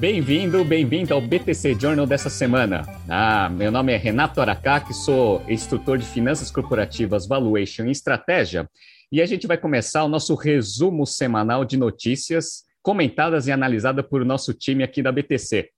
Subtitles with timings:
[0.00, 2.86] Bem-vindo, bem-vindo ao BTC Journal dessa semana.
[3.06, 8.66] Ah, meu nome é Renato Aracaki, sou instrutor de Finanças Corporativas, Valuation e Estratégia,
[9.12, 14.24] e a gente vai começar o nosso resumo semanal de notícias comentadas e analisadas por
[14.24, 15.68] nosso time aqui da BTC.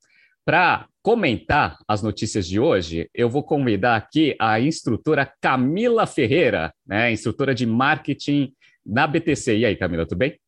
[0.45, 7.11] Para comentar as notícias de hoje, eu vou convidar aqui a instrutora Camila Ferreira, né,
[7.11, 8.53] instrutora de marketing
[8.87, 9.57] na BTC.
[9.57, 10.39] E aí, Camila, tudo bem?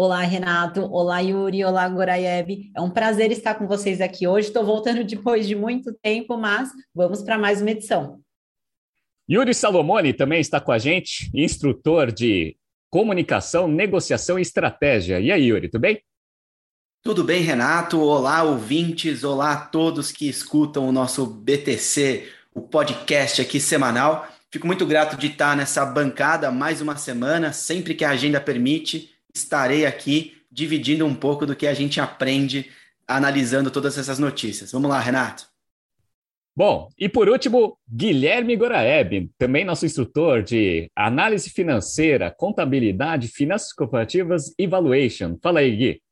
[0.00, 0.82] Olá, Renato.
[0.92, 1.64] Olá, Yuri.
[1.64, 2.70] Olá, Goraeb.
[2.72, 4.46] É um prazer estar com vocês aqui hoje.
[4.46, 8.20] Estou voltando depois de muito tempo, mas vamos para mais uma edição.
[9.28, 12.56] Yuri Salomone também está com a gente, instrutor de
[12.88, 15.18] comunicação, negociação e estratégia.
[15.18, 16.00] E aí, Yuri, tudo bem?
[17.02, 18.00] Tudo bem, Renato?
[18.00, 19.24] Olá, ouvintes.
[19.24, 24.28] Olá a todos que escutam o nosso BTC, o podcast aqui semanal.
[24.48, 29.17] Fico muito grato de estar nessa bancada mais uma semana, sempre que a agenda permite
[29.38, 32.70] estarei aqui dividindo um pouco do que a gente aprende
[33.06, 34.72] analisando todas essas notícias.
[34.72, 35.46] Vamos lá, Renato.
[36.54, 44.52] Bom, e por último, Guilherme Goraeb, também nosso instrutor de análise financeira, contabilidade, finanças corporativas
[44.58, 45.38] e valuation.
[45.40, 46.02] Fala aí, Gui.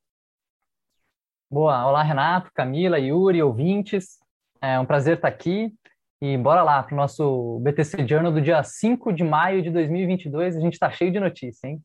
[1.51, 4.19] Boa, olá Renato, Camila, Yuri, ouvintes.
[4.61, 5.73] É um prazer estar aqui.
[6.23, 10.57] E bora lá para o nosso BTC Journal do dia 5 de maio de 2022.
[10.57, 11.81] A gente está cheio de notícia, hein?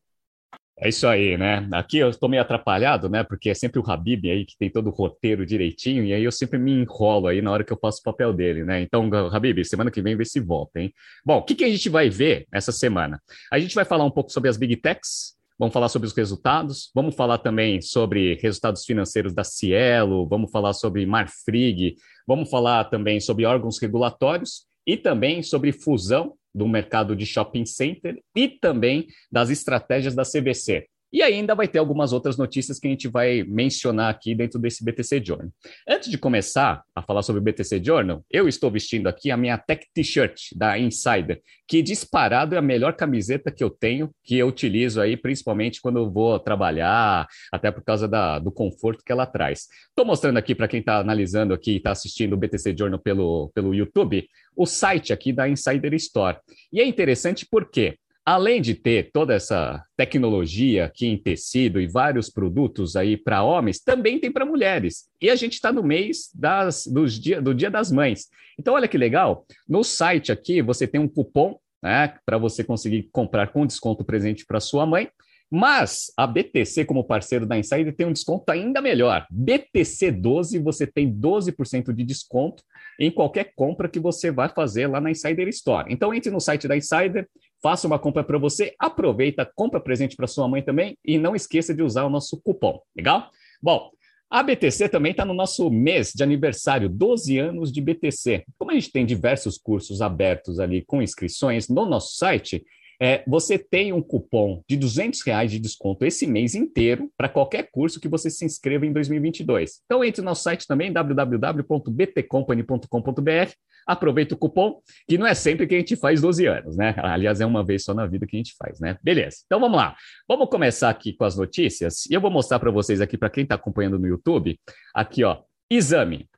[0.84, 1.68] É isso aí, né?
[1.70, 3.22] Aqui eu estou meio atrapalhado, né?
[3.22, 6.32] Porque é sempre o Habib aí que tem todo o roteiro direitinho, e aí eu
[6.32, 8.82] sempre me enrolo aí na hora que eu faço o papel dele, né?
[8.82, 10.92] Então, Habib, semana que vem vê se volta, hein?
[11.24, 13.22] Bom, o que, que a gente vai ver essa semana?
[13.52, 16.90] A gente vai falar um pouco sobre as Big Techs, vamos falar sobre os resultados,
[16.92, 21.94] vamos falar também sobre resultados financeiros da Cielo, vamos falar sobre Marfrig,
[22.26, 28.22] vamos falar também sobre órgãos regulatórios e também sobre fusão do mercado de shopping center
[28.34, 30.86] e também das estratégias da CVC.
[31.12, 34.82] E ainda vai ter algumas outras notícias que a gente vai mencionar aqui dentro desse
[34.82, 35.48] BTC Journal.
[35.86, 39.58] Antes de começar a falar sobre o BTC Journal, eu estou vestindo aqui a minha
[39.58, 44.46] Tech T-shirt da Insider, que disparado é a melhor camiseta que eu tenho, que eu
[44.46, 49.26] utilizo aí principalmente quando eu vou trabalhar, até por causa da, do conforto que ela
[49.26, 49.66] traz.
[49.88, 53.50] Estou mostrando aqui para quem está analisando aqui e está assistindo o BTC Journal pelo,
[53.54, 56.38] pelo YouTube, o site aqui da Insider Store.
[56.72, 62.30] E é interessante porque Além de ter toda essa tecnologia aqui em tecido e vários
[62.30, 65.08] produtos aí para homens, também tem para mulheres.
[65.20, 68.28] E a gente está no mês das, dos dia, do Dia das Mães.
[68.56, 69.44] Então, olha que legal.
[69.68, 74.46] No site aqui você tem um cupom né, para você conseguir comprar com desconto presente
[74.46, 75.08] para sua mãe.
[75.54, 79.26] Mas a BTC, como parceiro da Insider, tem um desconto ainda melhor.
[79.30, 82.62] BTC12, você tem 12% de desconto
[82.98, 85.92] em qualquer compra que você vai fazer lá na Insider Store.
[85.92, 87.28] Então, entre no site da Insider,
[87.62, 91.72] faça uma compra para você, aproveita, compra presente para sua mãe também e não esqueça
[91.72, 93.30] de usar o nosso cupom, legal?
[93.62, 93.90] Bom,
[94.28, 98.44] a BTC também está no nosso mês de aniversário, 12 anos de BTC.
[98.58, 102.64] Como a gente tem diversos cursos abertos ali com inscrições no nosso site,
[103.00, 107.70] é, você tem um cupom de 200 reais de desconto esse mês inteiro para qualquer
[107.70, 109.80] curso que você se inscreva em 2022.
[109.84, 113.52] Então entre no nosso site também, www.btcompany.com.br,
[113.86, 116.94] aproveita o cupom, que não é sempre que a gente faz 12 anos, né?
[116.98, 118.98] Aliás, é uma vez só na vida que a gente faz, né?
[119.02, 119.96] Beleza, então vamos lá.
[120.28, 123.42] Vamos começar aqui com as notícias, e eu vou mostrar para vocês aqui, para quem
[123.42, 124.58] está acompanhando no YouTube,
[124.94, 126.28] aqui ó, exame.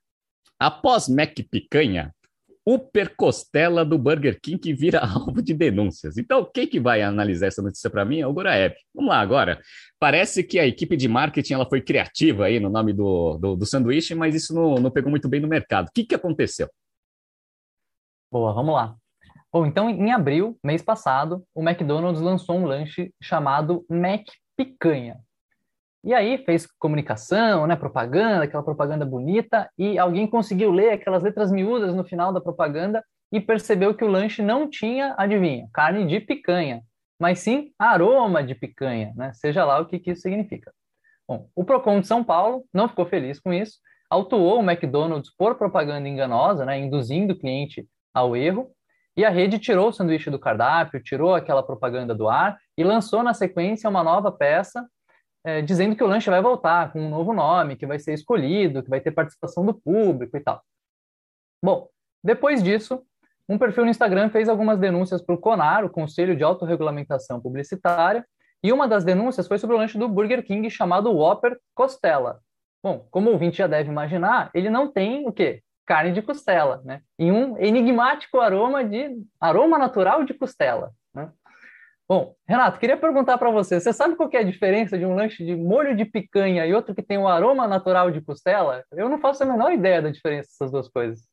[0.59, 2.14] Após Mac Picanha,
[2.67, 6.17] Upper Costela do Burger King que vira alvo de denúncias.
[6.17, 8.75] Então, quem que vai analisar essa notícia para mim é o Goraeb.
[8.95, 9.61] Vamos lá agora.
[9.99, 13.67] Parece que a equipe de marketing ela foi criativa aí no nome do, do, do
[13.67, 15.89] sanduíche, mas isso não, não pegou muito bem no mercado.
[15.89, 16.69] O que, que aconteceu?
[18.33, 18.97] Boa, vamos lá.
[19.53, 24.27] Bom, então, em abril, mês passado, o McDonald's lançou um lanche chamado Mac
[24.57, 25.21] Picanha.
[26.05, 31.51] E aí fez comunicação, né, propaganda, aquela propaganda bonita, e alguém conseguiu ler aquelas letras
[31.51, 36.21] miúdas no final da propaganda e percebeu que o lanche não tinha, adivinha, carne de
[36.21, 36.83] picanha,
[37.19, 39.33] mas sim aroma de picanha, né?
[39.33, 40.71] Seja lá o que, que isso significa.
[41.27, 43.79] Bom, o Procon de São Paulo não ficou feliz com isso,
[44.11, 48.71] autuou o McDonald's por propaganda enganosa, né, induzindo o cliente ao erro,
[49.17, 53.23] e a rede tirou o sanduíche do cardápio, tirou aquela propaganda do ar e lançou
[53.23, 54.87] na sequência uma nova peça
[55.45, 58.83] é, dizendo que o lanche vai voltar com um novo nome, que vai ser escolhido,
[58.83, 60.63] que vai ter participação do público e tal.
[61.63, 61.89] Bom,
[62.23, 63.03] depois disso,
[63.49, 68.27] um perfil no Instagram fez algumas denúncias para o CONAR, o Conselho de Autorregulamentação Publicitária,
[68.63, 72.41] e uma das denúncias foi sobre o lanche do Burger King chamado Whopper Costela.
[72.83, 75.63] Bom, como o ouvinte já deve imaginar, ele não tem o quê?
[75.87, 77.03] Carne de costela, né?
[77.19, 80.93] E um enigmático aroma de aroma natural de costela.
[82.07, 85.43] Bom, Renato, queria perguntar para você, você sabe qual é a diferença de um lanche
[85.43, 88.85] de molho de picanha e outro que tem o um aroma natural de costela?
[88.93, 91.27] Eu não faço a menor ideia da diferença dessas duas coisas.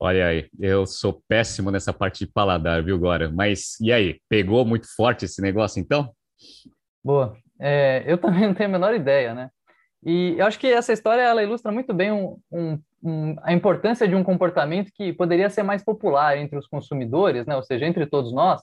[0.00, 3.30] Olha aí, eu sou péssimo nessa parte de paladar, viu, Gora?
[3.30, 6.10] Mas e aí, pegou muito forte esse negócio então?
[7.04, 7.36] Boa.
[7.60, 9.50] É, eu também não tenho a menor ideia, né?
[10.02, 14.06] E eu acho que essa história ela ilustra muito bem um, um, um, a importância
[14.08, 17.56] de um comportamento que poderia ser mais popular entre os consumidores, né?
[17.56, 18.62] Ou seja, entre todos nós,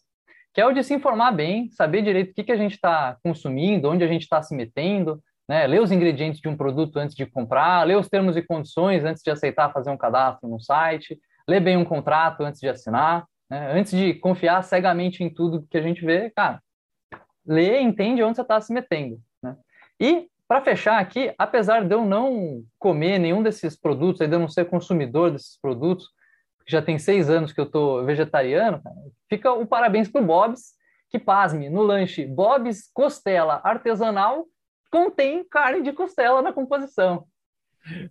[0.55, 3.17] que é o de se informar bem, saber direito o que, que a gente está
[3.21, 5.67] consumindo, onde a gente está se metendo, né?
[5.67, 9.21] ler os ingredientes de um produto antes de comprar, ler os termos e condições antes
[9.21, 13.73] de aceitar fazer um cadastro no site, ler bem um contrato antes de assinar, né?
[13.73, 16.61] antes de confiar cegamente em tudo que a gente vê, cara,
[17.45, 19.19] lê e entende onde você está se metendo.
[19.43, 19.57] Né?
[19.99, 24.69] E, para fechar aqui, apesar de eu não comer nenhum desses produtos, ainda não ser
[24.69, 26.14] consumidor desses produtos,
[26.67, 28.81] já tem seis anos que eu estou vegetariano,
[29.29, 30.73] fica o parabéns para o Bob's,
[31.09, 34.45] que pasme, no lanche Bob's Costela Artesanal
[34.91, 37.27] contém carne de costela na composição.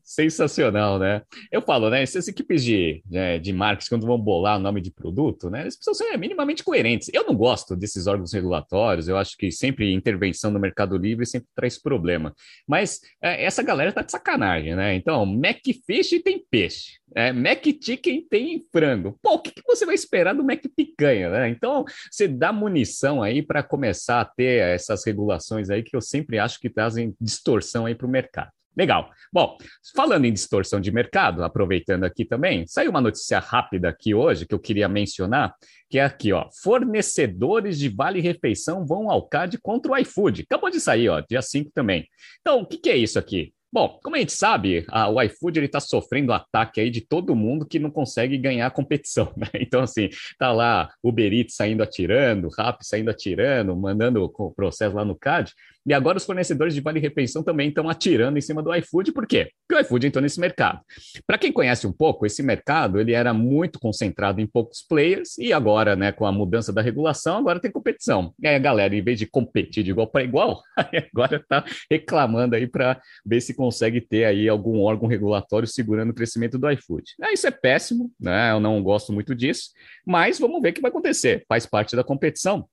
[0.02, 1.22] Sensacional, né?
[1.50, 2.02] Eu falo, né?
[2.02, 5.62] Essas equipes de, né, de marketing, quando vão bolar o nome de produto, né?
[5.62, 7.10] Eles precisam ser minimamente coerentes.
[7.12, 11.48] Eu não gosto desses órgãos regulatórios, eu acho que sempre intervenção no Mercado Livre sempre
[11.54, 12.34] traz problema.
[12.66, 14.94] Mas é, essa galera tá de sacanagem, né?
[14.94, 19.18] Então, Mac Fish tem peixe, é, Mac Chicken tem frango.
[19.22, 21.48] Pô, o que, que você vai esperar do Mac Picanha, né?
[21.48, 26.38] Então, você dá munição aí para começar a ter essas regulações aí que eu sempre
[26.38, 28.50] acho que trazem distorção aí para o mercado.
[28.76, 29.10] Legal.
[29.32, 29.56] Bom,
[29.94, 34.54] falando em distorção de mercado, aproveitando aqui também, saiu uma notícia rápida aqui hoje que
[34.54, 35.54] eu queria mencionar,
[35.88, 40.42] que é aqui, ó, fornecedores de vale refeição vão ao CAD contra o iFood.
[40.42, 42.06] Acabou de sair, ó, dia 5 também.
[42.40, 43.52] Então, o que, que é isso aqui?
[43.74, 47.66] Bom, como a gente sabe, a, o iFood está sofrendo ataque aí de todo mundo
[47.66, 49.48] que não consegue ganhar a competição, né?
[49.56, 55.04] Então, assim, tá lá Uber Eats saindo atirando, Rappi saindo atirando, mandando o processo lá
[55.04, 55.52] no CAD,
[55.86, 59.26] e agora os fornecedores de vale refeição também estão atirando em cima do iFood, por
[59.26, 59.50] quê?
[59.66, 60.80] Porque o iFood entrou nesse mercado.
[61.26, 65.52] Para quem conhece um pouco, esse mercado ele era muito concentrado em poucos players e
[65.52, 68.32] agora, né, com a mudança da regulação, agora tem competição.
[68.42, 70.62] E aí a galera, em vez de competir de igual para igual,
[71.14, 76.14] agora está reclamando aí para ver se consegue ter aí algum órgão regulatório segurando o
[76.14, 77.04] crescimento do iFood.
[77.22, 78.52] É, isso é péssimo, né?
[78.52, 79.70] Eu não gosto muito disso,
[80.06, 81.44] mas vamos ver o que vai acontecer.
[81.48, 82.66] Faz parte da competição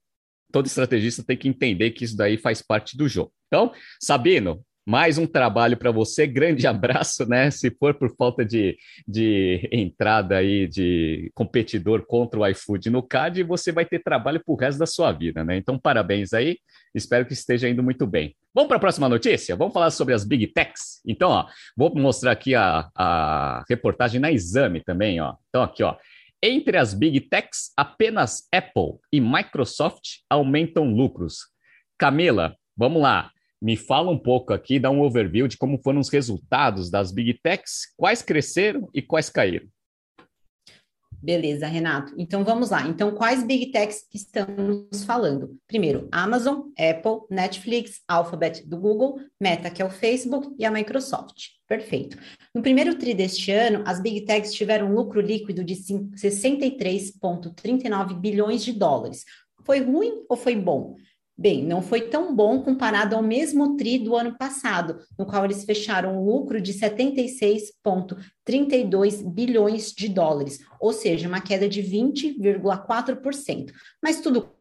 [0.51, 3.31] todo estrategista tem que entender que isso daí faz parte do jogo.
[3.47, 7.51] Então, Sabino, mais um trabalho para você, grande abraço, né?
[7.51, 8.77] Se for por falta de,
[9.07, 14.53] de entrada aí de competidor contra o iFood no CAD, você vai ter trabalho para
[14.53, 15.57] o resto da sua vida, né?
[15.57, 16.57] Então, parabéns aí,
[16.93, 18.35] espero que esteja indo muito bem.
[18.53, 19.55] Vamos para a próxima notícia?
[19.55, 21.01] Vamos falar sobre as Big Techs?
[21.05, 21.45] Então, ó,
[21.77, 25.35] vou mostrar aqui a, a reportagem na Exame também, ó.
[25.49, 25.95] Então, aqui, ó.
[26.43, 31.47] Entre as Big Techs, apenas Apple e Microsoft aumentam lucros.
[31.99, 33.29] Camila, vamos lá.
[33.61, 37.39] Me fala um pouco aqui, dá um overview de como foram os resultados das Big
[37.43, 39.67] Techs, quais cresceram e quais caíram.
[41.21, 42.15] Beleza, Renato.
[42.17, 42.87] Então vamos lá.
[42.87, 45.55] Então, quais big techs estamos falando?
[45.67, 51.49] Primeiro, Amazon, Apple, Netflix, Alphabet do Google, Meta, que é o Facebook, e a Microsoft.
[51.67, 52.17] Perfeito.
[52.55, 58.63] No primeiro TRI deste ano, as big techs tiveram um lucro líquido de 63,39 bilhões
[58.63, 59.23] de dólares.
[59.63, 60.95] Foi ruim ou foi bom?
[61.37, 65.63] Bem, não foi tão bom comparado ao mesmo TRI do ano passado, no qual eles
[65.63, 73.71] fecharam um lucro de 76,32 bilhões de dólares, ou seja, uma queda de 20,4%.
[74.03, 74.51] Mas tudo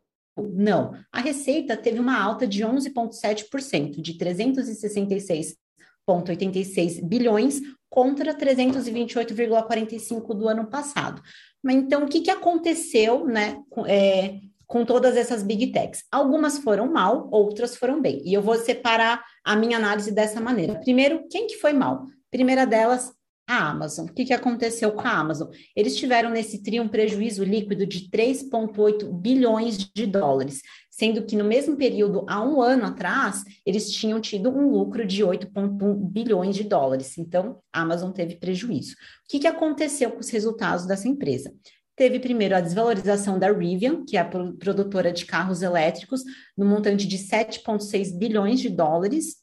[0.54, 0.94] não.
[1.12, 7.60] A receita teve uma alta de 11,7%, de 366,86 bilhões
[7.90, 11.20] contra 328,45 do ano passado.
[11.62, 13.62] Mas então, o que, que aconteceu, né?
[13.86, 16.04] É, com todas essas big techs.
[16.12, 18.22] Algumas foram mal, outras foram bem.
[18.24, 20.76] E eu vou separar a minha análise dessa maneira.
[20.76, 22.04] Primeiro, quem que foi mal?
[22.30, 23.12] Primeira delas,
[23.48, 24.06] a Amazon.
[24.06, 25.48] O que, que aconteceu com a Amazon?
[25.74, 31.42] Eles tiveram nesse TRI um prejuízo líquido de 3,8 bilhões de dólares, sendo que no
[31.42, 36.62] mesmo período, há um ano atrás, eles tinham tido um lucro de 8,1 bilhões de
[36.62, 37.18] dólares.
[37.18, 38.92] Então, a Amazon teve prejuízo.
[38.92, 41.52] O que, que aconteceu com os resultados dessa empresa?
[42.00, 46.22] Teve primeiro a desvalorização da Rivian, que é a produtora de carros elétricos,
[46.56, 49.36] no montante de 7,6 bilhões de dólares.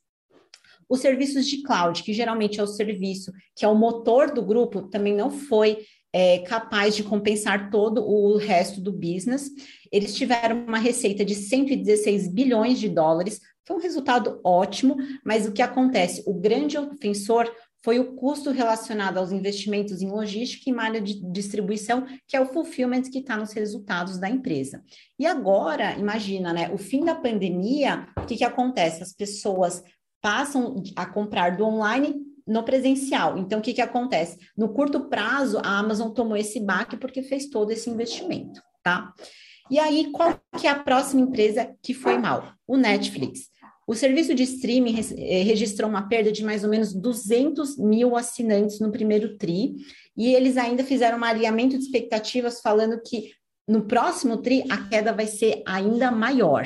[0.90, 4.90] Os serviços de cloud, que geralmente é o serviço que é o motor do grupo,
[4.90, 9.52] também não foi é, capaz de compensar todo o resto do business.
[9.92, 15.52] Eles tiveram uma receita de 116 bilhões de dólares, foi um resultado ótimo, mas o
[15.52, 16.24] que acontece?
[16.26, 17.54] O grande ofensor
[17.88, 22.46] foi o custo relacionado aos investimentos em logística e malha de distribuição, que é o
[22.46, 24.84] fulfillment que está nos resultados da empresa.
[25.18, 26.70] E agora, imagina, né?
[26.74, 29.02] O fim da pandemia, o que, que acontece?
[29.02, 29.82] As pessoas
[30.22, 32.14] passam a comprar do online
[32.46, 33.38] no presencial.
[33.38, 34.38] Então, o que, que acontece?
[34.58, 39.14] No curto prazo, a Amazon tomou esse baque porque fez todo esse investimento, tá?
[39.72, 42.52] E aí, qual que é a próxima empresa que foi mal?
[42.68, 43.48] O Netflix.
[43.88, 48.82] O serviço de streaming eh, registrou uma perda de mais ou menos 200 mil assinantes
[48.82, 49.78] no primeiro TRI,
[50.16, 53.32] e eles ainda fizeram um alinhamento de expectativas falando que
[53.66, 56.66] no próximo TRI a queda vai ser ainda maior.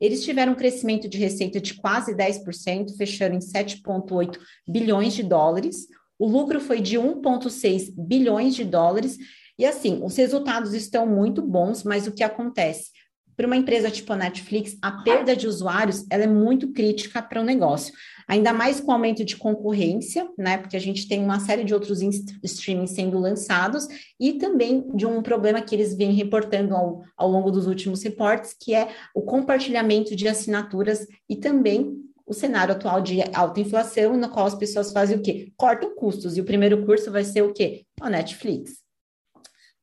[0.00, 4.36] Eles tiveram um crescimento de receita de quase 10%, fechando em 7,8
[4.68, 5.86] bilhões de dólares.
[6.18, 9.16] O lucro foi de 1,6 bilhões de dólares.
[9.58, 12.90] E assim, os resultados estão muito bons, mas o que acontece?
[13.36, 17.40] Para uma empresa tipo a Netflix, a perda de usuários ela é muito crítica para
[17.40, 17.92] o negócio
[18.26, 20.58] ainda mais com o aumento de concorrência, né?
[20.58, 22.00] Porque a gente tem uma série de outros
[22.42, 23.86] streamings sendo lançados
[24.18, 28.54] e também de um problema que eles vêm reportando ao, ao longo dos últimos reportes,
[28.58, 34.28] que é o compartilhamento de assinaturas e também o cenário atual de alta inflação, no
[34.28, 35.52] qual as pessoas fazem o quê?
[35.56, 36.36] Cortam custos.
[36.36, 37.84] E o primeiro curso vai ser o quê?
[38.00, 38.84] A Netflix.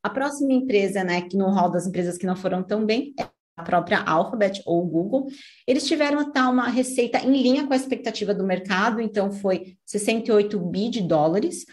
[0.04, 3.26] A próxima empresa, né, que no hall das empresas que não foram tão bem, é
[3.56, 5.28] a própria Alphabet ou Google,
[5.68, 10.60] eles tiveram tá, uma receita em linha com a expectativa do mercado, então foi 68
[10.60, 11.66] bi de dólares,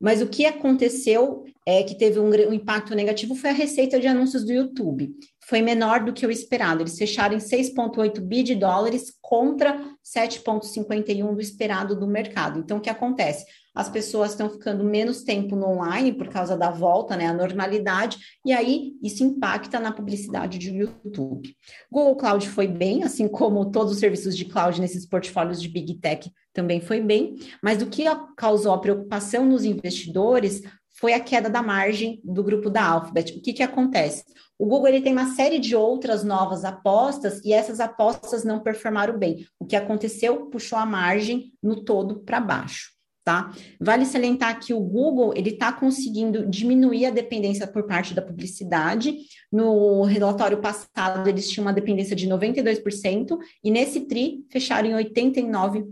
[0.00, 4.06] mas o que aconteceu é que teve um, um, impacto negativo foi a receita de
[4.06, 5.10] anúncios do YouTube.
[5.46, 6.82] Foi menor do que o esperado.
[6.82, 12.60] Eles fecharam em 6,8 bi de dólares contra 7,51 do esperado do mercado.
[12.60, 13.44] Então, o que acontece?
[13.78, 18.18] As pessoas estão ficando menos tempo no online por causa da volta, né, à normalidade,
[18.44, 21.54] e aí isso impacta na publicidade do YouTube.
[21.88, 25.94] Google Cloud foi bem, assim como todos os serviços de cloud nesses portfólios de Big
[26.00, 28.02] Tech também foi bem, mas o que
[28.36, 33.38] causou a preocupação nos investidores foi a queda da margem do grupo da Alphabet.
[33.38, 34.24] O que, que acontece?
[34.58, 39.16] O Google ele tem uma série de outras novas apostas e essas apostas não performaram
[39.16, 39.46] bem.
[39.56, 42.97] O que aconteceu puxou a margem no todo para baixo
[43.28, 43.52] tá?
[43.78, 49.18] Vale salientar que o Google ele está conseguindo diminuir a dependência por parte da publicidade.
[49.52, 55.84] No relatório passado, eles tinham uma dependência de 92%, e nesse TRI fecharam em 89%,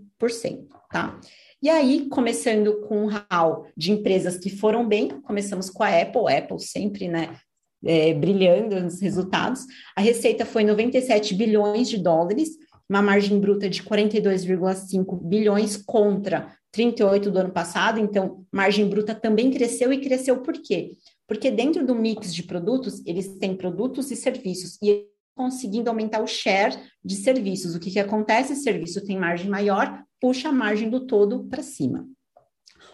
[0.90, 1.20] tá?
[1.62, 6.34] E aí, começando com o hall de empresas que foram bem, começamos com a Apple,
[6.34, 7.36] Apple sempre, né,
[7.84, 9.60] é, brilhando nos resultados.
[9.94, 12.50] A receita foi 97 bilhões de dólares,
[12.88, 19.50] uma margem bruta de 42,5 bilhões contra 38 do ano passado, então margem bruta também
[19.50, 20.92] cresceu e cresceu por quê?
[21.26, 26.26] Porque dentro do mix de produtos, eles têm produtos e serviços e conseguindo aumentar o
[26.26, 27.74] share de serviços.
[27.74, 28.54] O que, que acontece?
[28.56, 32.06] Serviço tem margem maior, puxa a margem do todo para cima.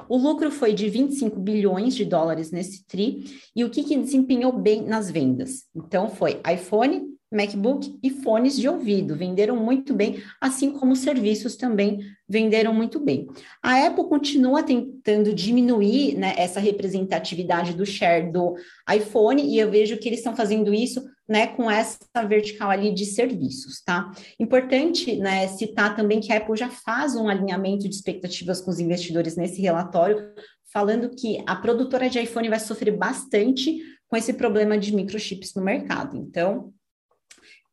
[0.08, 3.24] O lucro foi de 25 bilhões de dólares nesse TRI,
[3.54, 5.64] e o que, que desempenhou bem nas vendas?
[5.74, 11.56] Então, foi iPhone, MacBook e fones de ouvido venderam muito bem, assim como os serviços
[11.56, 13.26] também venderam muito bem.
[13.62, 18.54] A Apple continua tentando diminuir né, essa representatividade do share do
[18.94, 21.98] iPhone e eu vejo que eles estão fazendo isso né, com essa
[22.28, 24.10] vertical ali de serviços, tá?
[24.38, 28.80] Importante né, citar também que a Apple já faz um alinhamento de expectativas com os
[28.80, 30.30] investidores nesse relatório,
[30.72, 35.62] falando que a produtora de iPhone vai sofrer bastante com esse problema de microchips no
[35.62, 36.16] mercado.
[36.16, 36.72] Então,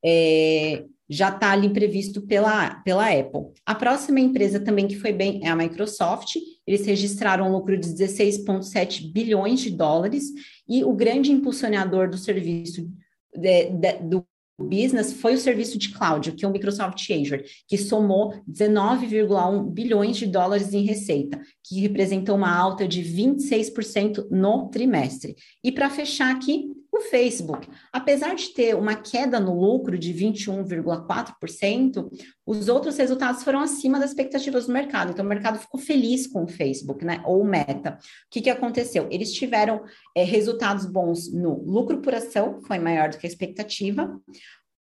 [0.04, 3.52] é, já está ali previsto pela, pela Apple.
[3.66, 6.36] A próxima empresa também que foi bem é a Microsoft.
[6.68, 10.26] Eles registraram um lucro de 16,7 bilhões de dólares
[10.68, 12.88] e o grande impulsionador do serviço
[13.36, 14.26] de, de, do
[14.60, 20.18] business foi o serviço de cloud, que é o Microsoft Azure, que somou 19,1 bilhões
[20.18, 25.36] de dólares em receita, que representou uma alta de 26% no trimestre.
[25.64, 32.10] E para fechar aqui, o Facebook, apesar de ter uma queda no lucro de 21,4%,
[32.46, 35.12] os outros resultados foram acima das expectativas do mercado.
[35.12, 37.22] Então, o mercado ficou feliz com o Facebook, né?
[37.26, 38.00] Ou Meta.
[38.00, 39.08] O que, que aconteceu?
[39.12, 39.84] Eles tiveram
[40.16, 44.20] é, resultados bons no lucro por ação, foi maior do que a expectativa.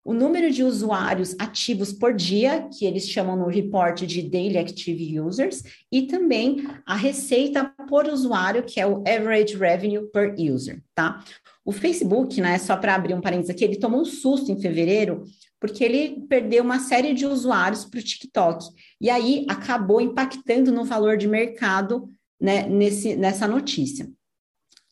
[0.08, 5.20] O número de usuários ativos por dia, que eles chamam no report de Daily Active
[5.20, 5.62] Users,
[5.92, 11.22] e também a receita por usuário, que é o Average Revenue per User, tá?
[11.68, 15.26] O Facebook, né, só para abrir um parênteses aqui, ele tomou um susto em fevereiro,
[15.60, 18.66] porque ele perdeu uma série de usuários para o TikTok.
[19.02, 22.10] E aí acabou impactando no valor de mercado
[22.40, 24.10] né, nesse, nessa notícia.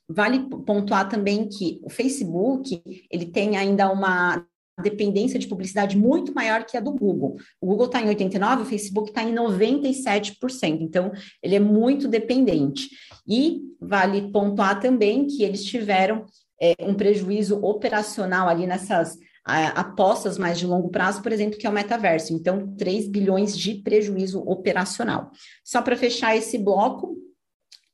[0.05, 4.45] Vale pontuar também que o Facebook ele tem ainda uma
[4.83, 7.37] dependência de publicidade muito maior que a do Google.
[7.61, 10.81] O Google está em 89%, o Facebook está em 97%.
[10.81, 12.89] Então, ele é muito dependente.
[13.25, 16.25] E vale pontuar também que eles tiveram
[16.61, 21.69] é, um prejuízo operacional ali nessas apostas mais de longo prazo, por exemplo, que é
[21.69, 22.33] o metaverso.
[22.33, 25.29] Então, 3 bilhões de prejuízo operacional.
[25.63, 27.15] Só para fechar esse bloco,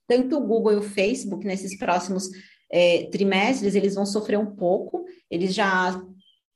[0.08, 2.30] tanto o Google e o Facebook, nesses próximos
[2.72, 6.02] é, trimestres, eles vão sofrer um pouco, eles já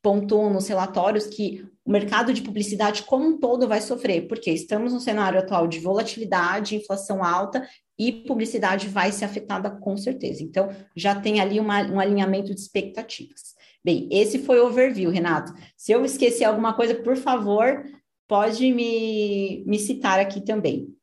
[0.02, 4.94] pontuam nos relatórios que o mercado de publicidade como um todo vai sofrer, porque estamos
[4.94, 10.44] no cenário atual de volatilidade, inflação alta e publicidade vai ser afetada com certeza.
[10.44, 13.56] Então, já tem ali uma, um alinhamento de expectativas.
[13.84, 15.54] Bem, esse foi o overview, Renato.
[15.78, 17.84] Se eu esqueci alguma coisa, por favor,
[18.28, 20.95] pode me, me citar aqui também.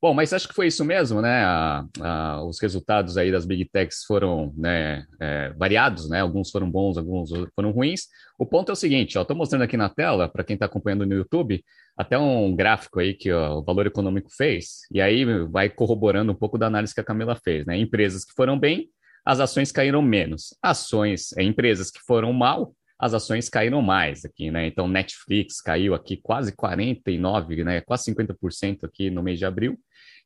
[0.00, 1.42] Bom, mas acho que foi isso mesmo, né?
[1.42, 6.20] A, a, os resultados aí das Big Techs foram né, é, variados, né?
[6.20, 8.02] Alguns foram bons, alguns foram ruins.
[8.38, 11.14] O ponto é o seguinte, estou mostrando aqui na tela, para quem está acompanhando no
[11.14, 11.64] YouTube,
[11.96, 16.36] até um gráfico aí que ó, o Valor Econômico fez, e aí vai corroborando um
[16.36, 17.78] pouco da análise que a Camila fez, né?
[17.78, 18.90] Empresas que foram bem,
[19.24, 20.54] as ações caíram menos.
[20.62, 24.66] Ações, é, empresas que foram mal, as ações caíram mais aqui, né?
[24.66, 27.80] Então, Netflix caiu aqui quase 49, né?
[27.80, 29.78] Quase 50% aqui no mês de abril.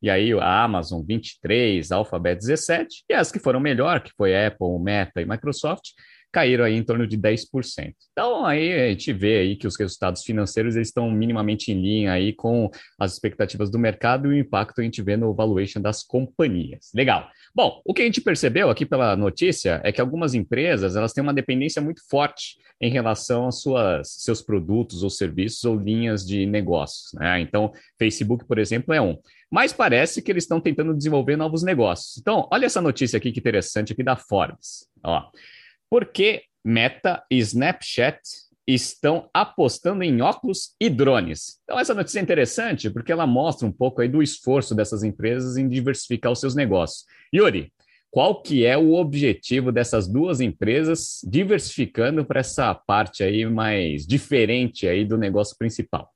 [0.02, 4.34] E aí a Amazon 23, a Alphabet 17, e as que foram melhor, que foi
[4.34, 5.90] Apple, Meta e Microsoft,
[6.32, 7.94] caíram aí em torno de 10%.
[8.12, 12.12] Então, aí a gente vê aí que os resultados financeiros eles estão minimamente em linha
[12.12, 16.02] aí com as expectativas do mercado e o impacto a gente vê no valuation das
[16.02, 16.90] companhias.
[16.94, 17.28] Legal.
[17.54, 21.22] Bom, o que a gente percebeu aqui pela notícia é que algumas empresas elas têm
[21.22, 26.46] uma dependência muito forte em relação aos suas, seus produtos ou serviços ou linhas de
[26.46, 27.12] negócios.
[27.12, 27.40] Né?
[27.40, 29.18] Então, Facebook, por exemplo, é um.
[29.50, 32.16] Mas parece que eles estão tentando desenvolver novos negócios.
[32.18, 34.86] Então, olha essa notícia aqui que interessante aqui da Forbes.
[35.02, 35.28] Ó.
[35.90, 38.20] Porque Meta e Snapchat
[38.66, 41.58] estão apostando em óculos e drones.
[41.64, 45.56] Então, essa notícia é interessante porque ela mostra um pouco aí do esforço dessas empresas
[45.56, 47.04] em diversificar os seus negócios.
[47.34, 47.72] Yuri,
[48.10, 54.86] qual que é o objetivo dessas duas empresas diversificando para essa parte aí mais diferente
[54.86, 56.12] aí do negócio principal?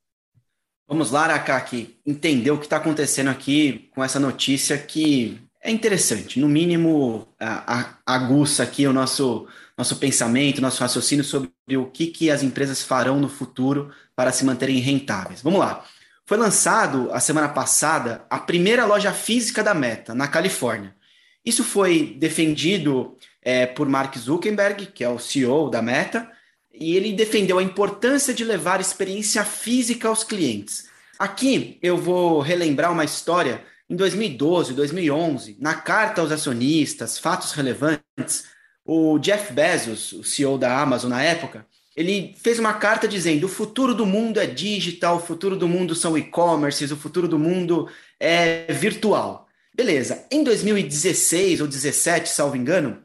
[0.87, 6.39] Vamos lá, Arakaki, entender o que está acontecendo aqui com essa notícia que é interessante,
[6.39, 7.27] no mínimo
[8.05, 13.19] aguça aqui o nosso nosso pensamento, nosso raciocínio sobre o que, que as empresas farão
[13.19, 15.41] no futuro para se manterem rentáveis.
[15.41, 15.85] Vamos lá.
[16.25, 20.95] Foi lançado a semana passada a primeira loja física da Meta, na Califórnia.
[21.45, 26.31] Isso foi defendido é, por Mark Zuckerberg, que é o CEO da Meta,
[26.73, 30.89] e ele defendeu a importância de levar experiência física aos clientes.
[31.19, 33.63] Aqui eu vou relembrar uma história.
[33.87, 38.45] Em 2012, 2011, na carta aos acionistas, fatos relevantes,
[38.85, 43.49] o Jeff Bezos, o CEO da Amazon na época, ele fez uma carta dizendo: o
[43.49, 47.89] futuro do mundo é digital, o futuro do mundo são e-commerces, o futuro do mundo
[48.19, 49.47] é virtual.
[49.73, 50.25] Beleza.
[50.31, 53.01] Em 2016 ou 2017, salvo engano,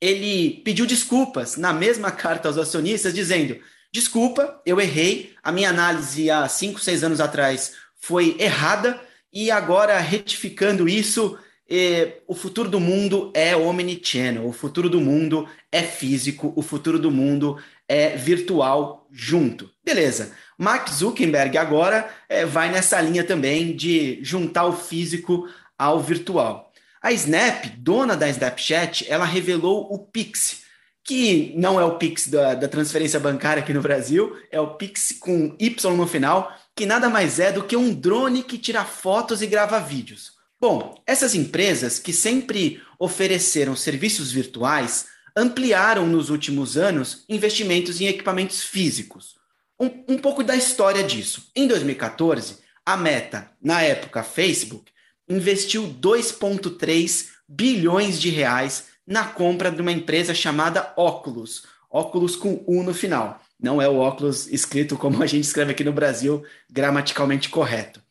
[0.00, 3.58] ele pediu desculpas na mesma carta aos acionistas, dizendo:
[3.92, 9.00] desculpa, eu errei, a minha análise há 5, 6 anos atrás foi errada,
[9.32, 15.48] e agora retificando isso, e o futuro do mundo é omnichannel, o futuro do mundo
[15.72, 19.68] é físico, o futuro do mundo é virtual junto.
[19.84, 20.32] Beleza.
[20.56, 26.72] Mark Zuckerberg agora é, vai nessa linha também de juntar o físico ao virtual.
[27.02, 30.62] A Snap, dona da Snapchat, ela revelou o Pix,
[31.04, 35.16] que não é o Pix da, da transferência bancária aqui no Brasil, é o Pix
[35.18, 39.42] com Y no final, que nada mais é do que um drone que tira fotos
[39.42, 40.35] e grava vídeos.
[40.68, 48.64] Bom, essas empresas que sempre ofereceram serviços virtuais ampliaram nos últimos anos investimentos em equipamentos
[48.64, 49.36] físicos.
[49.78, 51.52] Um, um pouco da história disso.
[51.54, 54.90] Em 2014, a Meta, na época Facebook,
[55.28, 61.62] investiu 2,3 bilhões de reais na compra de uma empresa chamada Oculus.
[61.88, 63.40] Oculus com U no final.
[63.56, 68.04] Não é o óculos escrito como a gente escreve aqui no Brasil, gramaticalmente correto.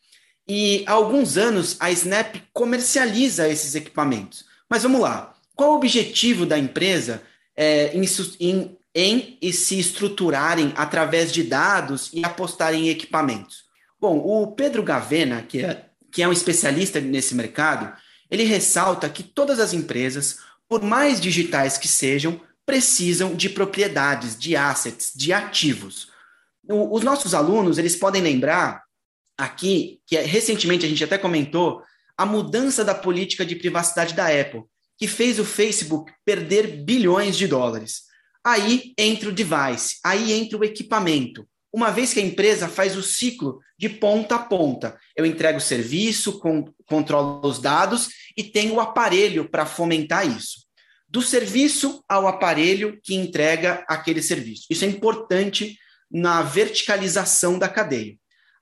[0.48, 4.44] E há alguns anos a Snap comercializa esses equipamentos.
[4.68, 5.34] Mas vamos lá.
[5.54, 7.22] Qual o objetivo da empresa
[7.56, 8.04] é, em,
[8.38, 13.64] em, em, em se estruturarem através de dados e apostarem em equipamentos?
[14.00, 17.92] Bom, o Pedro Gavena, que é, que é um especialista nesse mercado,
[18.30, 24.56] ele ressalta que todas as empresas, por mais digitais que sejam, precisam de propriedades, de
[24.56, 26.10] assets, de ativos.
[26.68, 28.85] O, os nossos alunos, eles podem lembrar
[29.36, 31.82] aqui, que é, recentemente a gente até comentou,
[32.16, 34.62] a mudança da política de privacidade da Apple,
[34.98, 38.02] que fez o Facebook perder bilhões de dólares.
[38.44, 41.46] Aí entra o device, aí entra o equipamento.
[41.72, 45.60] Uma vez que a empresa faz o ciclo de ponta a ponta, eu entrego o
[45.60, 50.64] serviço, com, controlo os dados e tenho o aparelho para fomentar isso.
[51.08, 54.64] Do serviço ao aparelho que entrega aquele serviço.
[54.70, 55.76] Isso é importante
[56.10, 58.16] na verticalização da cadeia.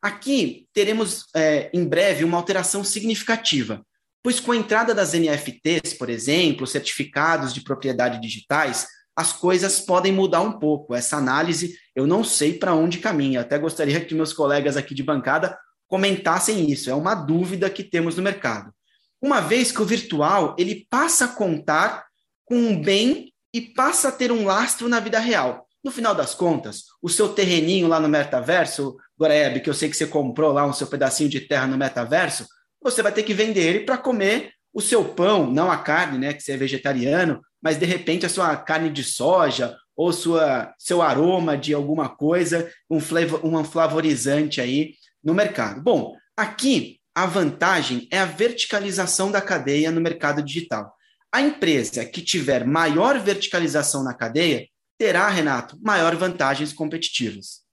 [0.04, 3.82] Aqui teremos é, em breve uma alteração significativa,
[4.22, 8.86] pois com a entrada das NFTs, por exemplo, certificados de propriedade digitais,
[9.16, 10.94] as coisas podem mudar um pouco.
[10.94, 13.40] Essa análise eu não sei para onde caminha.
[13.40, 16.90] Até gostaria que meus colegas aqui de bancada comentassem isso.
[16.90, 18.74] É uma dúvida que temos no mercado.
[19.22, 22.04] Uma vez que o virtual ele passa a contar
[22.44, 25.66] com um bem e passa a ter um lastro na vida real.
[25.82, 29.96] No final das contas, o seu terreninho lá no metaverso, Goreb, que eu sei que
[29.96, 32.46] você comprou lá um seu pedacinho de terra no metaverso,
[32.82, 36.32] você vai ter que vender ele para comer o seu pão, não a carne, né,
[36.32, 41.00] que você é vegetariano, mas de repente a sua carne de soja ou sua, seu
[41.00, 45.80] aroma de alguma coisa, um, flavor, um flavorizante aí no mercado.
[45.80, 50.92] Bom, aqui a vantagem é a verticalização da cadeia no mercado digital.
[51.32, 54.66] A empresa que tiver maior verticalização na cadeia
[54.98, 57.63] terá, Renato, maior vantagens competitivas.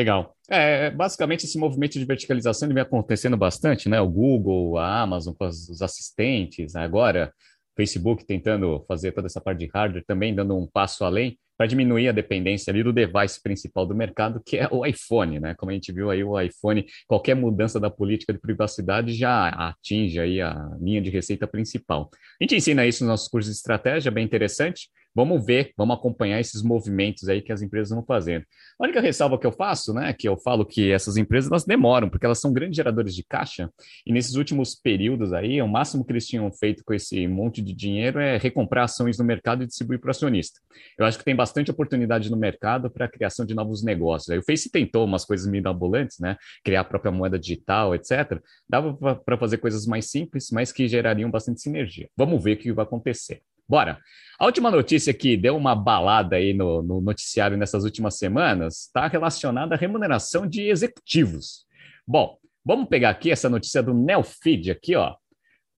[0.00, 0.34] Legal.
[0.48, 4.00] É, basicamente, esse movimento de verticalização vem acontecendo bastante, né?
[4.00, 7.30] O Google, a Amazon com os assistentes, agora
[7.76, 12.08] Facebook tentando fazer toda essa parte de hardware, também dando um passo além para diminuir
[12.08, 15.54] a dependência ali do device principal do mercado, que é o iPhone, né?
[15.54, 20.18] Como a gente viu aí, o iPhone, qualquer mudança da política de privacidade já atinge
[20.18, 22.08] aí a linha de receita principal.
[22.40, 24.88] A gente ensina isso nos nossos cursos de estratégia, bem interessante.
[25.14, 28.44] Vamos ver, vamos acompanhar esses movimentos aí que as empresas vão fazendo.
[28.78, 32.08] A única ressalva que eu faço, né, que eu falo que essas empresas elas demoram,
[32.08, 33.68] porque elas são grandes geradores de caixa,
[34.06, 37.74] e nesses últimos períodos aí, o máximo que eles tinham feito com esse monte de
[37.74, 40.60] dinheiro é recomprar ações no mercado e distribuir para o acionista.
[40.96, 44.30] Eu acho que tem bastante oportunidade no mercado para a criação de novos negócios.
[44.30, 48.40] Aí o Face tentou umas coisas mirabolantes, né, criar a própria moeda digital, etc.
[48.68, 52.08] Dava para fazer coisas mais simples, mas que gerariam bastante sinergia.
[52.16, 53.42] Vamos ver o que vai acontecer.
[53.70, 53.98] Bora.
[54.36, 59.06] A última notícia que deu uma balada aí no, no noticiário nessas últimas semanas está
[59.06, 61.66] relacionada à remuneração de executivos.
[62.04, 65.14] Bom, vamos pegar aqui essa notícia do Nelfeed aqui, ó.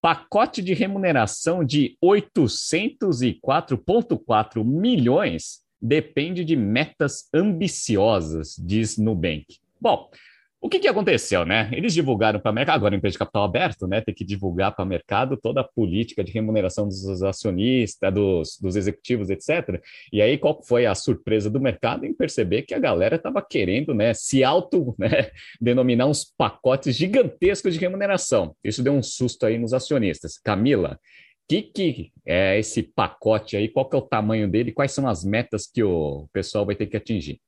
[0.00, 9.58] Pacote de remuneração de 804,4 milhões depende de metas ambiciosas, diz Nubank.
[9.78, 10.08] Bom,
[10.62, 11.68] o que, que aconteceu, né?
[11.72, 14.00] Eles divulgaram para o mercado, agora empresa de capital aberto, né?
[14.00, 18.76] Tem que divulgar para o mercado toda a política de remuneração dos acionistas, dos, dos
[18.76, 19.82] executivos, etc.
[20.12, 23.92] E aí, qual foi a surpresa do mercado em perceber que a galera estava querendo,
[23.92, 28.54] né, se auto, né, denominar uns pacotes gigantescos de remuneração.
[28.62, 30.38] Isso deu um susto aí nos acionistas.
[30.38, 30.98] Camila, o
[31.48, 33.68] que, que é esse pacote aí?
[33.68, 34.70] Qual que é o tamanho dele?
[34.70, 37.40] Quais são as metas que o pessoal vai ter que atingir?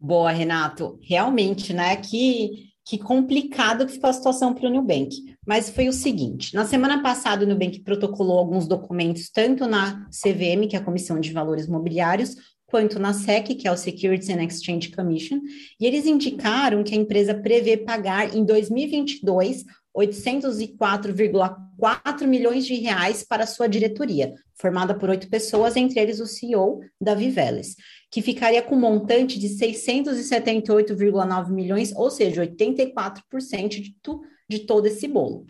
[0.00, 0.96] Boa, Renato.
[1.02, 1.96] Realmente, né?
[1.96, 5.36] Que, que complicado que ficou a situação para o Nubank.
[5.46, 10.68] Mas foi o seguinte: na semana passada, o Nubank protocolou alguns documentos, tanto na CVM,
[10.68, 14.44] que é a Comissão de Valores Mobiliários, quanto na SEC, que é o Securities and
[14.44, 15.40] Exchange Commission,
[15.80, 19.64] e eles indicaram que a empresa prevê pagar em 2022
[19.96, 26.78] 804,4 milhões de reais para sua diretoria, formada por oito pessoas, entre eles o CEO,
[27.00, 27.74] Davi Vélez
[28.10, 34.86] que ficaria com um montante de 678,9 milhões, ou seja, 84% de, tu, de todo
[34.86, 35.44] esse bolo.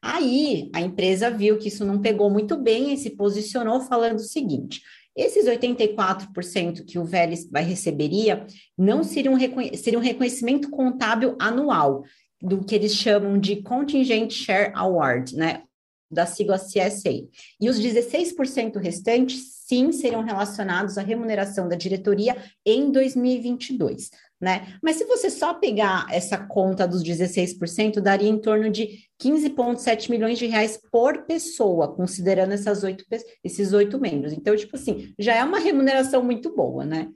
[0.00, 4.24] Aí a empresa viu que isso não pegou muito bem e se posicionou falando o
[4.24, 4.80] seguinte:
[5.16, 8.46] esses 84% que o Vélez vai receberia
[8.76, 9.38] não seria um,
[9.74, 12.04] seria um reconhecimento contábil anual,
[12.44, 15.62] do que eles chamam de Contingent Share Award, né?
[16.10, 17.26] Da sigla CSA.
[17.58, 24.76] E os 16% restantes sim seriam relacionados à remuneração da diretoria em 2022, né?
[24.82, 30.38] Mas se você só pegar essa conta dos 16%, daria em torno de 15,7 milhões
[30.38, 33.04] de reais por pessoa, considerando essas oito,
[33.42, 34.34] esses oito membros.
[34.34, 37.08] Então, tipo assim, já é uma remuneração muito boa, né?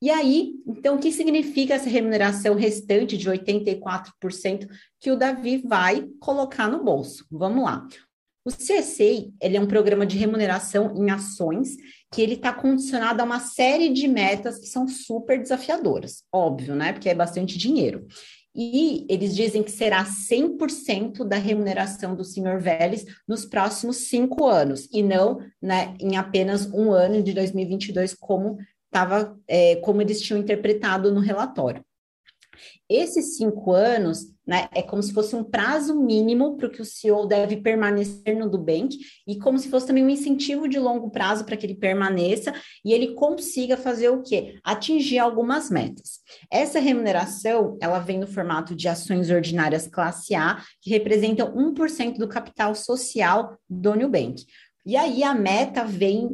[0.00, 4.68] E aí, então, o que significa essa remuneração restante de 84%
[5.00, 7.26] que o Davi vai colocar no bolso?
[7.30, 7.88] Vamos lá.
[8.46, 11.76] O CSA, ele é um programa de remuneração em ações
[12.12, 16.92] que ele está condicionado a uma série de metas que são super desafiadoras, óbvio, né?
[16.92, 18.06] Porque é bastante dinheiro.
[18.54, 24.88] E eles dizem que será 100% da remuneração do senhor Vélez nos próximos cinco anos,
[24.90, 28.56] e não né, em apenas um ano de 2022, como,
[28.90, 31.84] tava, é, como eles tinham interpretado no relatório.
[32.88, 36.84] Esses cinco anos né, é como se fosse um prazo mínimo para o que o
[36.84, 41.44] CEO deve permanecer no Nubank e como se fosse também um incentivo de longo prazo
[41.44, 42.54] para que ele permaneça
[42.84, 44.58] e ele consiga fazer o quê?
[44.62, 46.20] Atingir algumas metas.
[46.50, 52.28] Essa remuneração, ela vem no formato de ações ordinárias classe A, que representam 1% do
[52.28, 54.44] capital social do Nubank.
[54.84, 56.30] E aí a meta vem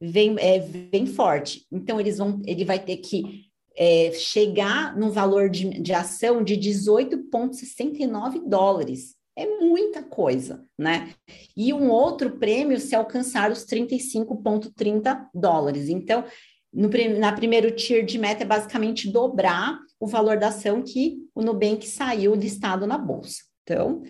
[0.00, 1.66] vem, é, vem forte.
[1.72, 6.56] Então, eles vão, ele vai ter que é, chegar no valor de, de ação de
[6.56, 9.14] 18,69 dólares.
[9.36, 11.12] É muita coisa, né?
[11.56, 15.88] E um outro prêmio se alcançar os 35,30 dólares.
[15.88, 16.24] Então,
[16.72, 21.42] no, na primeiro tier de meta é basicamente dobrar o valor da ação que o
[21.42, 23.38] Nubank saiu listado na bolsa.
[23.64, 24.02] Então,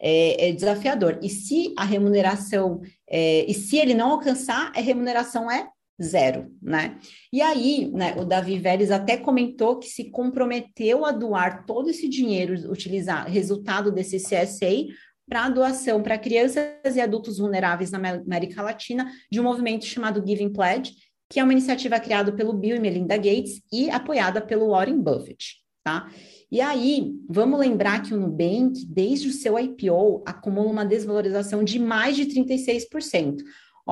[0.00, 1.18] é, é desafiador.
[1.22, 5.68] E se a remuneração, é, e se ele não alcançar, a remuneração é
[6.02, 6.98] zero, né?
[7.32, 12.08] E aí, né, o Davi Vélez até comentou que se comprometeu a doar todo esse
[12.08, 14.86] dinheiro, utilizar resultado desse CSA
[15.28, 20.52] para doação para crianças e adultos vulneráveis na América Latina, de um movimento chamado Giving
[20.52, 20.94] Pledge,
[21.28, 25.58] que é uma iniciativa criada pelo Bill e Melinda Gates e apoiada pelo Warren Buffett,
[25.84, 26.10] tá?
[26.50, 31.78] E aí, vamos lembrar que o Nubank, desde o seu IPO, acumula uma desvalorização de
[31.78, 33.36] mais de 36%.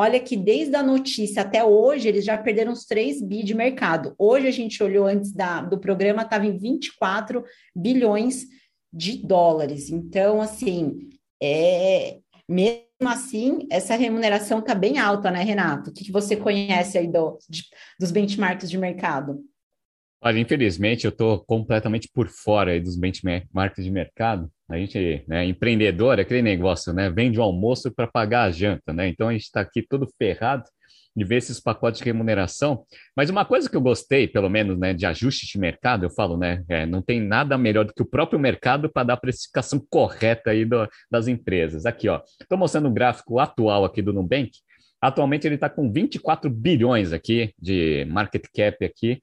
[0.00, 4.14] Olha que desde a notícia até hoje, eles já perderam uns 3 bi de mercado.
[4.16, 8.46] Hoje a gente olhou antes da, do programa, estava em 24 bilhões
[8.92, 9.90] de dólares.
[9.90, 11.08] Então, assim,
[11.42, 15.90] é, mesmo assim, essa remuneração está bem alta, né, Renato?
[15.90, 17.64] O que, que você conhece aí do, de,
[17.98, 19.44] dos benchmarks de mercado?
[20.22, 24.48] Olha, infelizmente eu estou completamente por fora dos benchmarks de mercado.
[24.68, 27.08] A gente, né, empreendedor, é aquele negócio, né?
[27.08, 29.08] Vende o almoço para pagar a janta, né?
[29.08, 30.64] Então a gente está aqui todo ferrado
[31.16, 32.84] de ver esses pacotes de remuneração.
[33.16, 36.36] Mas uma coisa que eu gostei, pelo menos, né, de ajuste de mercado, eu falo,
[36.36, 39.84] né, é, não tem nada melhor do que o próprio mercado para dar a precificação
[39.90, 41.86] correta aí do, das empresas.
[41.86, 44.52] Aqui, ó, estou mostrando o gráfico atual aqui do Nubank.
[45.00, 49.20] Atualmente ele está com 24 bilhões aqui de market cap aqui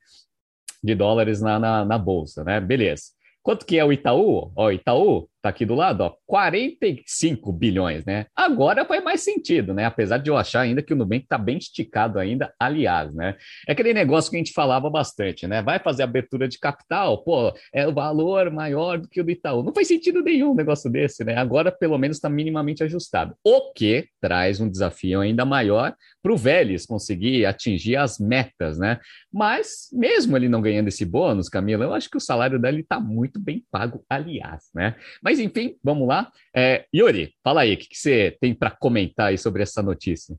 [0.83, 2.59] de dólares na, na, na bolsa, né?
[2.59, 3.03] Beleza.
[3.41, 4.51] Quanto que é o Itaú?
[4.55, 8.25] Ó, Itaú Tá aqui do lado, ó, 45 bilhões, né?
[8.35, 9.85] Agora faz mais sentido, né?
[9.85, 13.35] Apesar de eu achar ainda que o Nubank tá bem esticado ainda, aliás, né?
[13.67, 15.61] É aquele negócio que a gente falava bastante, né?
[15.61, 19.61] Vai fazer abertura de capital, pô, é o valor maior do que o do Itaú.
[19.61, 21.37] Não faz sentido nenhum um negócio desse, né?
[21.37, 23.35] Agora, pelo menos, está minimamente ajustado.
[23.43, 28.99] O que traz um desafio ainda maior para o Vélez conseguir atingir as metas, né?
[29.31, 32.99] Mas, mesmo ele não ganhando esse bônus, Camila, eu acho que o salário dele está
[32.99, 34.95] muito bem pago, aliás, né?
[35.21, 36.31] Mas mas enfim, vamos lá.
[36.55, 40.35] É, Yuri, fala aí, o que, que você tem para comentar aí sobre essa notícia?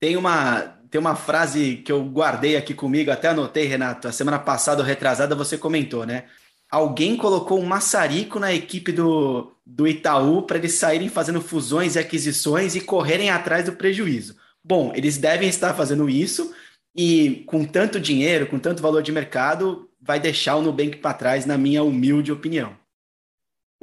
[0.00, 4.06] Tem uma, tem uma frase que eu guardei aqui comigo, até anotei, Renato.
[4.06, 6.26] A semana passada, retrasada, você comentou, né?
[6.70, 11.98] Alguém colocou um maçarico na equipe do, do Itaú para eles saírem fazendo fusões e
[11.98, 14.36] aquisições e correrem atrás do prejuízo.
[14.62, 16.54] Bom, eles devem estar fazendo isso
[16.96, 21.44] e com tanto dinheiro, com tanto valor de mercado, vai deixar o Nubank para trás,
[21.44, 22.83] na minha humilde opinião.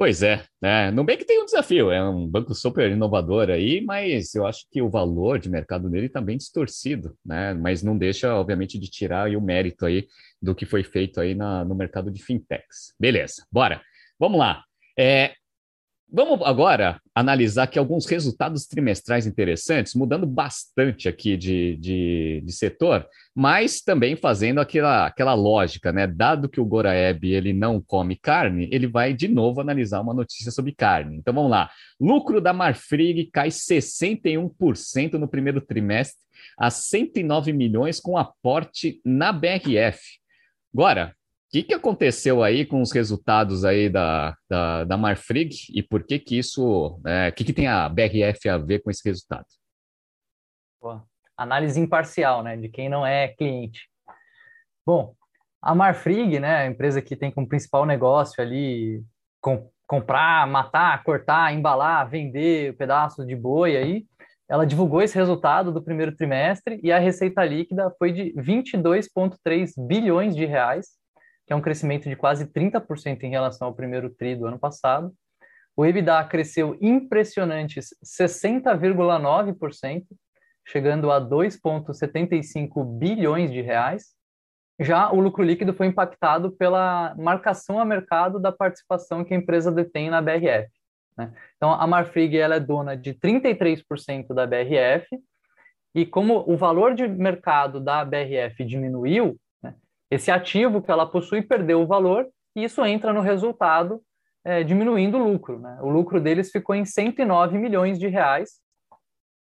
[0.02, 0.90] Pois é, né?
[0.90, 4.90] Nubank tem um desafio, é um banco super inovador aí, mas eu acho que o
[4.90, 7.54] valor de mercado dele está bem distorcido, né?
[7.54, 10.08] Mas não deixa, obviamente, de tirar o mérito aí
[10.42, 12.92] do que foi feito aí na, no mercado de fintechs.
[12.98, 13.80] Beleza, bora.
[14.18, 14.64] Vamos lá.
[14.98, 15.34] É,
[16.14, 23.06] Vamos agora analisar aqui alguns resultados trimestrais interessantes, mudando bastante aqui de, de, de, setor,
[23.34, 26.06] mas também fazendo aquela, aquela lógica, né?
[26.06, 30.50] Dado que o Goraeb ele não come carne, ele vai de novo analisar uma notícia
[30.50, 31.16] sobre carne.
[31.16, 31.70] Então vamos lá.
[32.00, 36.22] Lucro da Marfrig cai 61% no primeiro trimestre
[36.58, 40.00] a 109 milhões com aporte na BRF.
[40.72, 41.14] Agora,
[41.52, 46.18] que, que aconteceu aí com os resultados aí da, da, da Marfrig e por que
[46.18, 49.44] que isso, é, que, que tem a BRF a ver com esse resultado?
[50.80, 51.04] Boa.
[51.36, 53.86] Análise imparcial, né, de quem não é cliente.
[54.86, 55.14] Bom,
[55.60, 59.04] a Marfrig, né, a empresa que tem como principal negócio ali
[59.38, 64.06] com, comprar, matar, cortar, embalar, vender pedaços de boi aí,
[64.48, 70.34] ela divulgou esse resultado do primeiro trimestre e a receita líquida foi de 22,3 bilhões
[70.34, 71.01] de reais,
[71.46, 75.12] que é um crescimento de quase 30% em relação ao primeiro TRI do ano passado.
[75.76, 80.04] O EBITDA cresceu impressionantes 60,9%,
[80.66, 84.14] chegando a 2,75 bilhões de reais.
[84.78, 89.72] Já o lucro líquido foi impactado pela marcação a mercado da participação que a empresa
[89.72, 90.70] detém na BRF.
[91.16, 91.32] Né?
[91.56, 95.06] Então, a Marfrig ela é dona de 33% da BRF,
[95.94, 99.38] e como o valor de mercado da BRF diminuiu,
[100.14, 104.02] esse ativo que ela possui perdeu o valor e isso entra no resultado,
[104.44, 105.58] é, diminuindo o lucro.
[105.58, 105.78] Né?
[105.80, 108.60] O lucro deles ficou em 109 milhões de reais.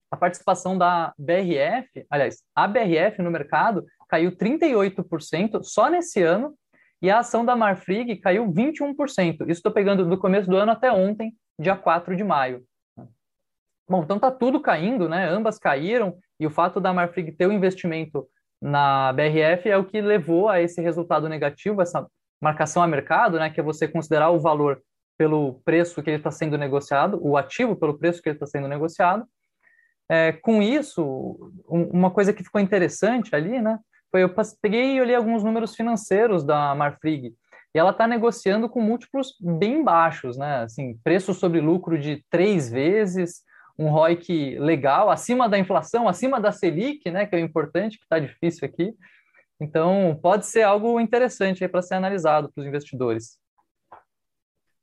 [0.10, 6.56] A participação da BRF, aliás, a BRF no mercado caiu 38% só nesse ano,
[7.00, 9.42] e a ação da Marfrig caiu 21%.
[9.42, 12.64] Isso estou pegando do começo do ano até ontem, dia 4 de maio.
[13.88, 15.30] Bom, então está tudo caindo, né?
[15.30, 18.28] Ambas caíram, e o fato da Marfrig ter um investimento
[18.62, 22.08] na BRF é o que levou a esse resultado negativo, essa
[22.42, 23.50] marcação a mercado, né?
[23.50, 24.82] Que é você considerar o valor
[25.18, 28.68] pelo preço que ele está sendo negociado, o ativo pelo preço que ele está sendo
[28.68, 29.26] negociado.
[30.10, 33.80] É, com isso, um, uma coisa que ficou interessante ali, né?
[34.10, 37.34] foi eu peguei e olhei alguns números financeiros da Marfrig
[37.76, 40.64] e ela está negociando com múltiplos bem baixos, né?
[40.64, 43.42] Assim, preço sobre lucro de três vezes,
[43.78, 47.26] um ROIC legal, acima da inflação, acima da Selic, né?
[47.26, 48.94] Que é o importante, que está difícil aqui.
[49.60, 53.38] Então, pode ser algo interessante para ser analisado para os investidores.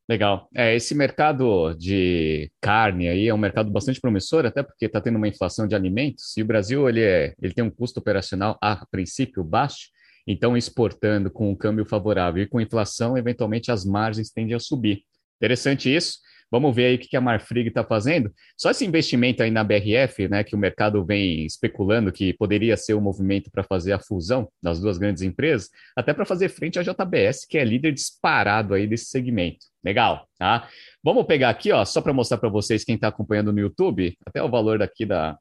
[0.08, 0.48] Legal.
[0.54, 5.16] É, esse mercado de carne aí é um mercado bastante promissor, até porque está tendo
[5.16, 8.84] uma inflação de alimentos, e o Brasil ele, é, ele tem um custo operacional, a
[8.90, 9.88] princípio, baixo,
[10.26, 15.04] então exportando com um câmbio favorável e com inflação, eventualmente as margens tendem a subir.
[15.36, 16.18] Interessante isso.
[16.54, 18.32] Vamos ver aí o que a Marfrig está fazendo.
[18.56, 22.94] Só esse investimento aí na BRF, né, que o mercado vem especulando que poderia ser
[22.94, 26.82] um movimento para fazer a fusão das duas grandes empresas, até para fazer frente à
[26.84, 29.66] JBS, que é líder disparado aí desse segmento.
[29.84, 30.68] Legal, tá?
[31.02, 34.40] Vamos pegar aqui, ó, só para mostrar para vocês quem está acompanhando no YouTube, até
[34.40, 35.36] o valor daqui da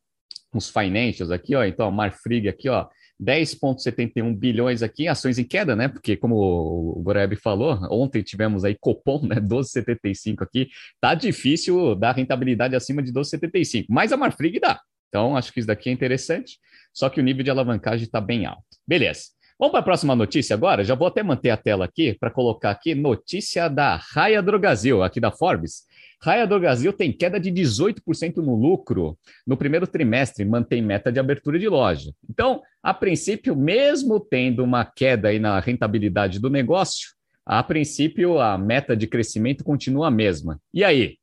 [0.52, 1.63] os financials aqui, ó.
[1.63, 2.88] Então, a Marfrig aqui, ó,
[3.23, 5.88] 10,71 bilhões aqui, ações em queda, né?
[5.88, 9.36] Porque, como o Goreb falou, ontem tivemos aí Copom, né?
[9.36, 10.69] 12,75 aqui.
[10.99, 14.79] Tá difícil dar rentabilidade acima de 12,75, mas a Marfrig dá.
[15.09, 16.57] Então, acho que isso daqui é interessante,
[16.91, 18.63] só que o nível de alavancagem está bem alto.
[18.88, 19.25] Beleza.
[19.59, 20.83] Vamos para a próxima notícia agora?
[20.83, 25.19] Já vou até manter a tela aqui para colocar aqui notícia da Raia Drogazil, aqui
[25.19, 25.83] da Forbes.
[26.23, 31.59] Raia Drogazil tem queda de 18% no lucro no primeiro trimestre, mantém meta de abertura
[31.59, 32.13] de loja.
[32.29, 37.09] Então, a princípio, mesmo tendo uma queda aí na rentabilidade do negócio,
[37.45, 40.62] a princípio a meta de crescimento continua a mesma.
[40.73, 41.17] E aí?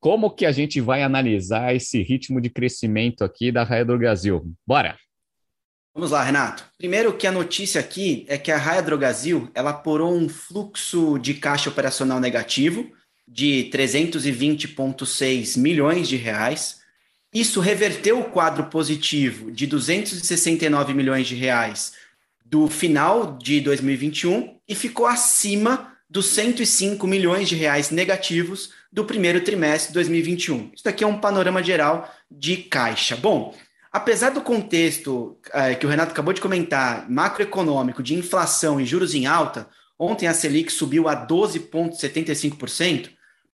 [0.00, 4.54] Como que a gente vai analisar esse ritmo de crescimento aqui da Raia Drogazil?
[4.66, 4.96] Bora!
[5.94, 6.64] Vamos lá, Renato.
[6.78, 11.34] Primeiro que a notícia aqui é que a Raia Drogazil, ela porou um fluxo de
[11.34, 12.90] caixa operacional negativo
[13.26, 16.80] de 320,6 milhões de reais.
[17.32, 21.92] Isso reverteu o quadro positivo de 269 milhões de reais
[22.44, 29.40] do final de 2021 e ficou acima dos 105 milhões de reais negativos do primeiro
[29.42, 30.70] trimestre de 2021.
[30.74, 33.16] Isso daqui é um panorama geral de caixa.
[33.16, 33.54] Bom,
[33.92, 39.14] apesar do contexto é, que o Renato acabou de comentar, macroeconômico, de inflação e juros
[39.14, 43.10] em alta, ontem a Selic subiu a 12,75%,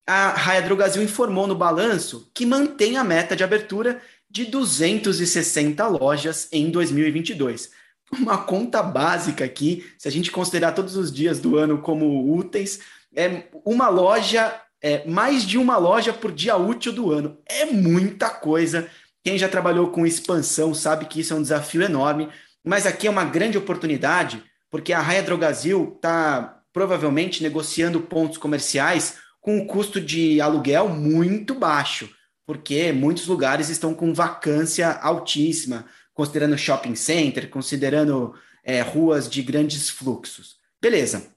[0.07, 0.63] a Raia
[1.01, 7.71] informou no balanço que mantém a meta de abertura de 260 lojas em 2022.
[8.11, 12.79] Uma conta básica aqui, se a gente considerar todos os dias do ano como úteis,
[13.15, 17.37] é uma loja, é mais de uma loja por dia útil do ano.
[17.45, 18.89] É muita coisa
[19.23, 22.29] quem já trabalhou com expansão sabe que isso é um desafio enorme,
[22.63, 29.17] mas aqui é uma grande oportunidade, porque a Raia Drogazil está provavelmente negociando pontos comerciais
[29.41, 32.09] com um custo de aluguel muito baixo,
[32.45, 39.89] porque muitos lugares estão com vacância altíssima, considerando shopping center, considerando é, ruas de grandes
[39.89, 40.57] fluxos.
[40.79, 41.33] Beleza.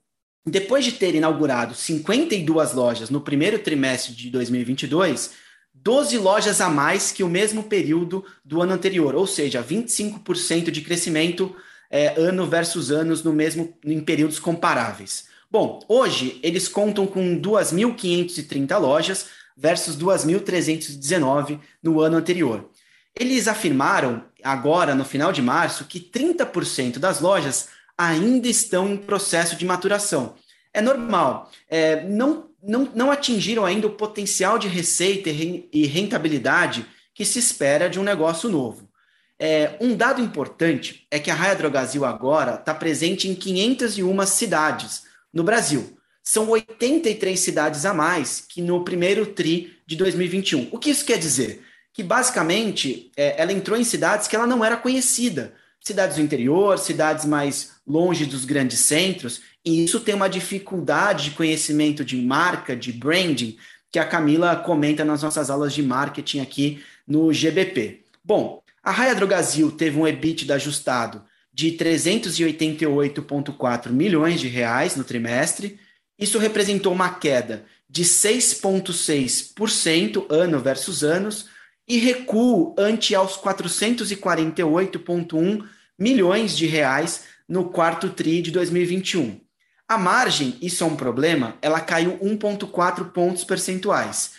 [0.47, 5.31] Depois de ter inaugurado 52 lojas no primeiro trimestre de 2022,
[5.73, 10.83] 12 lojas a mais que o mesmo período do ano anterior, ou seja, 25% de
[10.83, 11.57] crescimento
[11.91, 15.27] é, ano versus anos no mesmo em períodos comparáveis.
[15.55, 22.69] Bom, hoje eles contam com 2.530 lojas versus 2.319 no ano anterior.
[23.17, 29.55] Eles afirmaram agora no final de março que 30% das lojas ainda estão em processo
[29.55, 30.35] de maturação.
[30.73, 37.25] É normal, é, não não, não atingiram ainda o potencial de receita e rentabilidade que
[37.25, 38.91] se espera de um negócio novo.
[39.39, 45.04] É, um dado importante é que a Raia Drogazil agora está presente em 501 cidades
[45.35, 45.99] no Brasil.
[46.23, 50.69] São 83 cidades a mais que no primeiro TRI de 2021.
[50.71, 51.63] O que isso quer dizer?
[51.93, 55.53] Que basicamente é, ela entrou em cidades que ela não era conhecida.
[55.81, 61.37] Cidades do interior, cidades mais longe dos grandes centros, e isso tem uma dificuldade de
[61.37, 63.59] conhecimento de marca, de branding,
[63.93, 68.03] que a Camila comenta nas nossas aulas de marketing aqui no GBP.
[68.25, 71.23] Bom, a Raia Drogazil teve um EBITDA ajustado
[71.55, 75.79] de 388,4 milhões de reais no trimestre.
[76.19, 81.49] Isso representou uma queda de 6,6% ano versus anos
[81.87, 85.65] e recuo ante aos 448,1
[85.97, 89.41] milhões de reais no quarto TRI de 2021.
[89.87, 94.33] A margem, isso é um problema, ela caiu 1,4 pontos percentuais.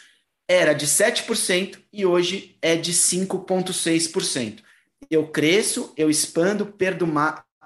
[0.49, 4.64] Era de 7% e hoje é de 5,6%.
[5.09, 6.65] Eu cresço, eu expando,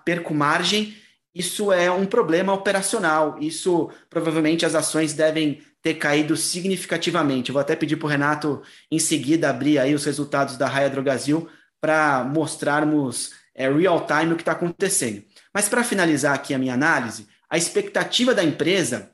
[0.05, 0.95] perco margem,
[1.33, 3.37] isso é um problema operacional.
[3.39, 7.51] Isso provavelmente as ações devem ter caído significativamente.
[7.51, 8.61] Vou até pedir para o Renato
[8.91, 11.47] em seguida abrir aí os resultados da Raia Drogasil
[11.79, 15.23] para mostrarmos é, real time o que está acontecendo.
[15.53, 19.11] Mas para finalizar aqui a minha análise, a expectativa da empresa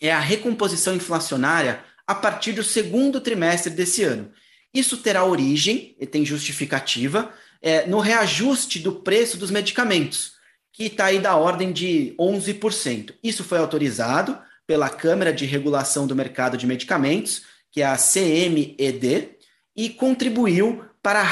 [0.00, 4.30] é a recomposição inflacionária a partir do segundo trimestre desse ano.
[4.72, 7.32] Isso terá origem, e tem justificativa,
[7.64, 10.34] é, no reajuste do preço dos medicamentos,
[10.70, 13.14] que está aí da ordem de 11%.
[13.22, 17.42] Isso foi autorizado pela Câmara de Regulação do Mercado de Medicamentos,
[17.72, 19.30] que é a CMED,
[19.74, 21.24] e contribuiu para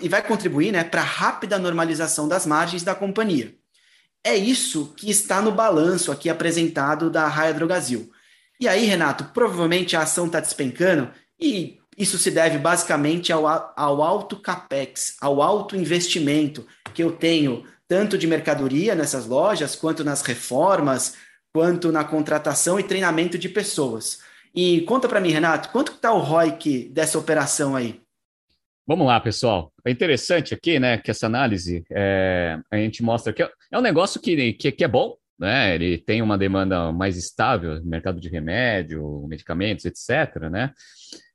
[0.00, 3.54] e vai contribuir né, para a rápida normalização das margens da companhia.
[4.22, 8.12] É isso que está no balanço aqui apresentado da Raia Drogazil.
[8.60, 14.02] E aí, Renato, provavelmente a ação está despencando e isso se deve basicamente ao, ao
[14.02, 20.22] alto capex, ao alto investimento que eu tenho tanto de mercadoria nessas lojas, quanto nas
[20.22, 21.16] reformas,
[21.52, 24.20] quanto na contratação e treinamento de pessoas.
[24.54, 28.00] E conta para mim, Renato, quanto está o ROIC dessa operação aí?
[28.86, 29.70] Vamos lá, pessoal.
[29.84, 33.82] É interessante aqui, né, que essa análise é, a gente mostra que é, é um
[33.82, 35.74] negócio que, que, que, é bom, né?
[35.74, 40.48] Ele tem uma demanda mais estável, mercado de remédio, medicamentos, etc.
[40.50, 40.72] Né?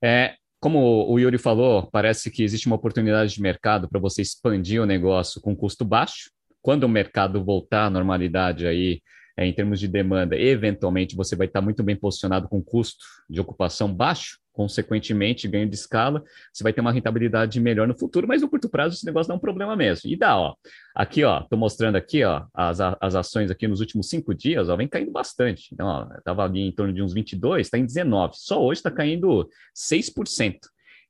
[0.03, 0.34] É,
[0.66, 4.86] como o Yuri falou, parece que existe uma oportunidade de mercado para você expandir o
[4.88, 6.32] negócio com custo baixo.
[6.59, 8.99] Quando o mercado voltar à normalidade aí,
[9.38, 13.40] é, em termos de demanda, eventualmente você vai estar muito bem posicionado com custo de
[13.40, 16.24] ocupação baixo, consequentemente, ganho de escala,
[16.54, 19.36] você vai ter uma rentabilidade melhor no futuro, mas no curto prazo esse negócio dá
[19.36, 20.10] um problema mesmo.
[20.10, 20.56] E dá, ó.
[20.96, 24.78] Aqui, ó, tô mostrando aqui, ó, as, as ações aqui nos últimos cinco dias, ó,
[24.78, 25.68] vem caindo bastante.
[25.74, 28.34] Então, ó, tava ali em torno de uns 22, está em 19.
[28.38, 30.56] Só hoje está caindo 6%.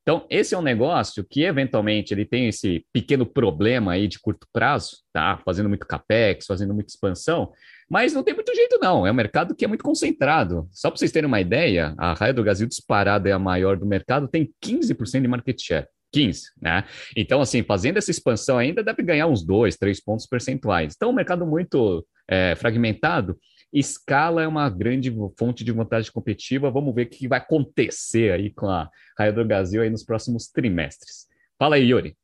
[0.02, 4.48] Então, esse é um negócio que, eventualmente, ele tem esse pequeno problema aí de curto
[4.54, 5.42] prazo, tá?
[5.44, 7.52] Fazendo muito capex, fazendo muita expansão,
[7.90, 9.06] mas não tem muito jeito, não.
[9.06, 10.68] É um mercado que é muito concentrado.
[10.72, 13.86] Só para vocês terem uma ideia, a Raia do Brasil disparada é a maior do
[13.86, 15.88] mercado, tem 15% de market share.
[16.12, 16.86] 15, né?
[17.16, 20.94] Então, assim, fazendo essa expansão ainda deve ganhar uns 2, 3 pontos percentuais.
[20.96, 23.38] Então, um mercado muito é, fragmentado.
[23.74, 26.72] Escala é uma grande fonte de vantagem competitiva.
[26.72, 30.48] Vamos ver o que vai acontecer aí com a Raia do Brasil aí nos próximos
[30.48, 31.28] trimestres.
[31.60, 32.16] Fala aí, Yuri.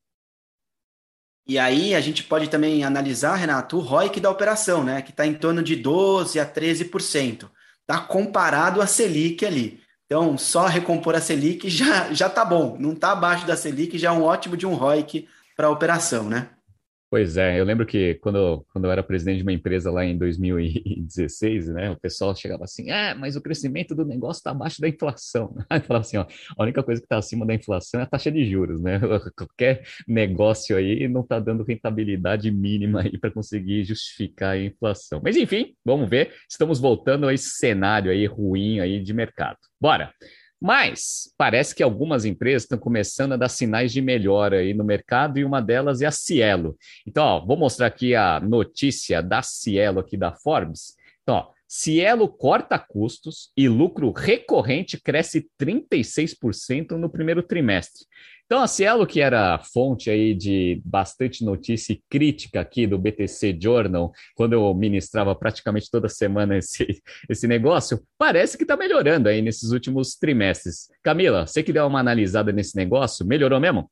[1.46, 5.02] E aí a gente pode também analisar, Renato, o ROIC da operação, né?
[5.02, 7.50] Que está em torno de 12% a 13%.
[7.80, 9.80] Está comparado à Selic ali.
[10.06, 12.76] Então, só recompor a Selic já, já tá bom.
[12.78, 15.26] Não está abaixo da Selic, já é um ótimo de um ROIC
[15.56, 16.50] para a operação, né?
[17.12, 20.16] Pois é, eu lembro que quando, quando eu era presidente de uma empresa lá em
[20.16, 24.88] 2016, né, o pessoal chegava assim, ah, mas o crescimento do negócio está abaixo da
[24.88, 25.54] inflação.
[25.68, 26.24] Aí falava assim, ó,
[26.56, 28.98] a única coisa que está acima da inflação é a taxa de juros, né?
[29.36, 35.20] Qualquer negócio aí não está dando rentabilidade mínima aí para conseguir justificar a inflação.
[35.22, 39.58] Mas enfim, vamos ver, estamos voltando a esse cenário aí ruim aí de mercado.
[39.78, 40.14] Bora!
[40.62, 45.36] Mas parece que algumas empresas estão começando a dar sinais de melhora aí no mercado
[45.36, 46.76] e uma delas é a Cielo.
[47.04, 50.94] Então, ó, vou mostrar aqui a notícia da Cielo aqui da Forbes.
[51.24, 58.04] Então, ó, Cielo corta custos e lucro recorrente cresce 36% no primeiro trimestre.
[58.44, 63.58] Então, a Cielo, que era fonte aí de bastante notícia e crítica aqui do BTC
[63.58, 69.40] Journal, quando eu ministrava praticamente toda semana esse, esse negócio, parece que está melhorando aí
[69.40, 70.88] nesses últimos trimestres.
[71.02, 73.90] Camila, você que deu uma analisada nesse negócio, melhorou mesmo?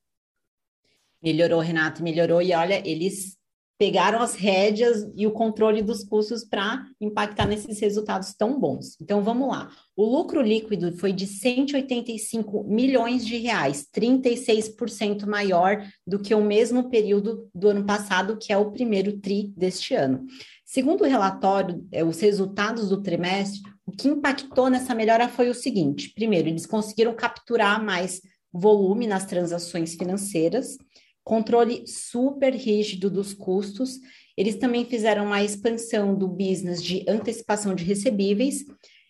[1.23, 2.43] Melhorou, Renato, melhorou.
[2.43, 3.40] E olha, eles
[3.81, 8.95] pegaram as rédeas e o controle dos custos para impactar nesses resultados tão bons.
[9.01, 9.71] Então vamos lá.
[9.97, 16.91] O lucro líquido foi de 185 milhões de reais, 36% maior do que o mesmo
[16.91, 20.27] período do ano passado, que é o primeiro tri deste ano.
[20.63, 25.55] Segundo o relatório, é, os resultados do trimestre, o que impactou nessa melhora foi o
[25.55, 28.21] seguinte: primeiro, eles conseguiram capturar mais
[28.53, 30.77] volume nas transações financeiras
[31.25, 33.99] controle super rígido dos custos.
[34.37, 38.65] Eles também fizeram uma expansão do business de antecipação de recebíveis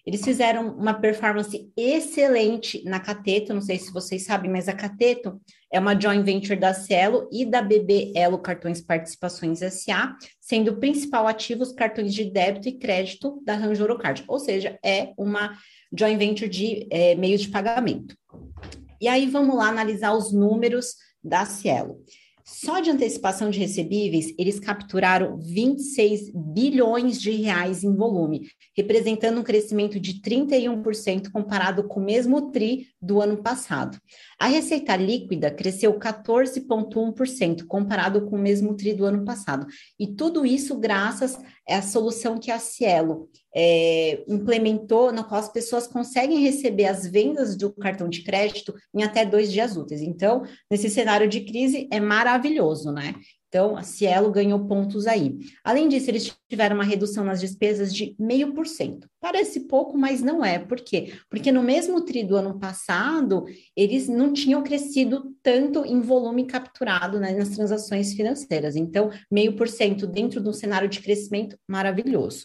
[0.05, 5.41] Eles fizeram uma performance excelente na Cateto, não sei se vocês sabem, mas a Cateto
[5.73, 10.81] é uma joint venture da Cielo e da BB Elo Cartões Participações SA, sendo o
[10.81, 15.57] principal ativo os cartões de débito e crédito da Ranjoro Card, ou seja, é uma
[15.97, 18.17] joint venture de é, meios de pagamento.
[19.01, 22.03] E aí vamos lá analisar os números da Cielo.
[22.53, 29.45] Só de antecipação de recebíveis, eles capturaram 26 bilhões de reais em volume, representando um
[29.45, 33.99] crescimento de 31% comparado com o mesmo TRI do ano passado.
[34.37, 39.67] A receita líquida cresceu 14,1% comparado com o mesmo TRI do ano passado.
[39.97, 41.39] E tudo isso graças
[41.75, 47.57] à solução que a Cielo é, implementou, na qual as pessoas conseguem receber as vendas
[47.57, 50.01] do cartão de crédito em até dois dias úteis.
[50.01, 53.15] Então, nesse cenário de crise, é maravilhoso, né?
[53.51, 55.37] Então, a Cielo ganhou pontos aí.
[55.65, 59.07] Além disso, eles tiveram uma redução nas despesas de 0,5%.
[59.21, 60.57] Parece pouco, mas não é.
[60.61, 61.15] Por quê?
[61.29, 63.45] Porque no mesmo TRI do ano passado,
[63.77, 68.77] eles não tinham crescido tanto em volume capturado né, nas transações financeiras.
[68.77, 72.45] Então, 0,5% dentro de um cenário de crescimento maravilhoso.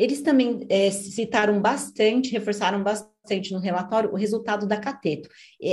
[0.00, 5.28] Eles também é, citaram bastante, reforçaram bastante no relatório o resultado da Cateto.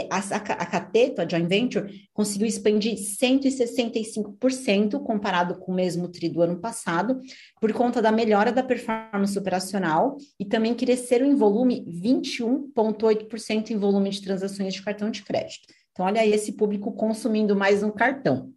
[0.10, 6.28] A, a, a Cateto, a joint venture, conseguiu expandir 165% comparado com o mesmo TRI
[6.28, 7.22] do ano passado,
[7.62, 14.10] por conta da melhora da performance operacional e também cresceram em volume 21,8% em volume
[14.10, 15.74] de transações de cartão de crédito.
[15.94, 18.52] Então, olha aí esse público consumindo mais um cartão.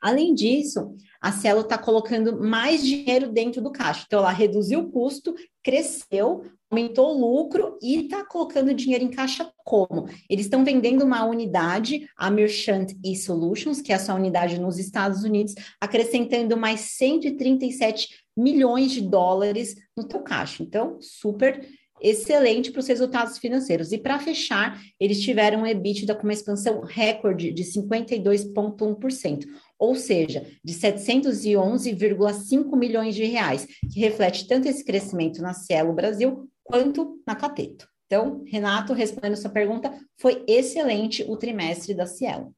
[0.00, 0.94] Além disso,
[1.26, 4.04] a Cielo está colocando mais dinheiro dentro do caixa.
[4.06, 9.50] Então, ela reduziu o custo, cresceu, aumentou o lucro e está colocando dinheiro em caixa
[9.64, 10.08] como?
[10.30, 15.56] Eles estão vendendo uma unidade, a Merchant e-Solutions, que é essa unidade nos Estados Unidos,
[15.80, 20.62] acrescentando mais 137 milhões de dólares no teu caixa.
[20.62, 21.60] Então, super
[22.00, 23.92] excelente para os resultados financeiros.
[23.92, 29.44] E para fechar, eles tiveram um EBITDA com uma expansão recorde de 52,1%,
[29.78, 36.48] ou seja, de 711,5 milhões de reais, que reflete tanto esse crescimento na Cielo Brasil
[36.64, 37.86] quanto na Cateto.
[38.06, 42.54] Então, Renato, respondendo sua pergunta, foi excelente o trimestre da Cielo.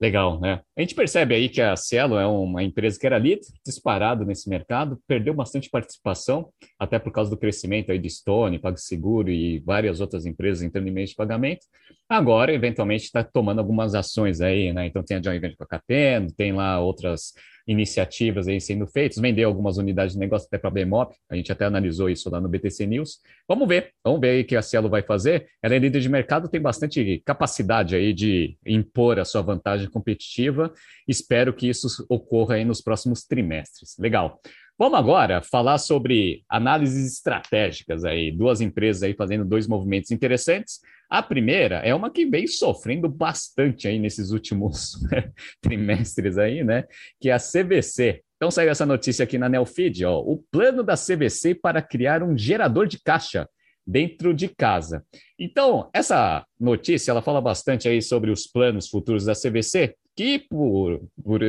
[0.00, 0.60] Legal, né?
[0.76, 4.48] A gente percebe aí que a Cielo é uma empresa que era líder, disparado nesse
[4.48, 10.00] mercado, perdeu bastante participação, até por causa do crescimento aí de Stone, PagSeguro e várias
[10.00, 11.66] outras empresas entrando em meios de pagamento.
[12.08, 14.86] Agora, eventualmente, está tomando algumas ações aí, né?
[14.86, 17.32] Então tem a joint venture com a Cateno, tem lá outras
[17.68, 21.52] iniciativas aí sendo feitas, vender algumas unidades de negócio até para a Bemop, a gente
[21.52, 23.20] até analisou isso lá no BTC News.
[23.46, 25.46] Vamos ver, vamos ver o que a Cielo vai fazer.
[25.62, 30.72] Ela é líder de mercado, tem bastante capacidade aí de impor a sua vantagem competitiva.
[31.06, 33.96] Espero que isso ocorra aí nos próximos trimestres.
[33.98, 34.40] Legal.
[34.80, 40.78] Vamos agora falar sobre análises estratégicas aí, duas empresas aí fazendo dois movimentos interessantes.
[41.10, 44.92] A primeira é uma que vem sofrendo bastante aí nesses últimos
[45.60, 46.84] trimestres aí, né?
[47.20, 48.22] Que é a CVC.
[48.36, 52.38] Então saiu essa notícia aqui na Nelfeed, ó, o plano da CVC para criar um
[52.38, 53.48] gerador de caixa
[53.84, 55.02] dentro de casa.
[55.36, 61.00] Então, essa notícia, ela fala bastante aí sobre os planos futuros da CVC, que por,
[61.24, 61.40] por,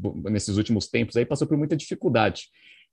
[0.00, 2.44] por nesses últimos tempos aí passou por muita dificuldade.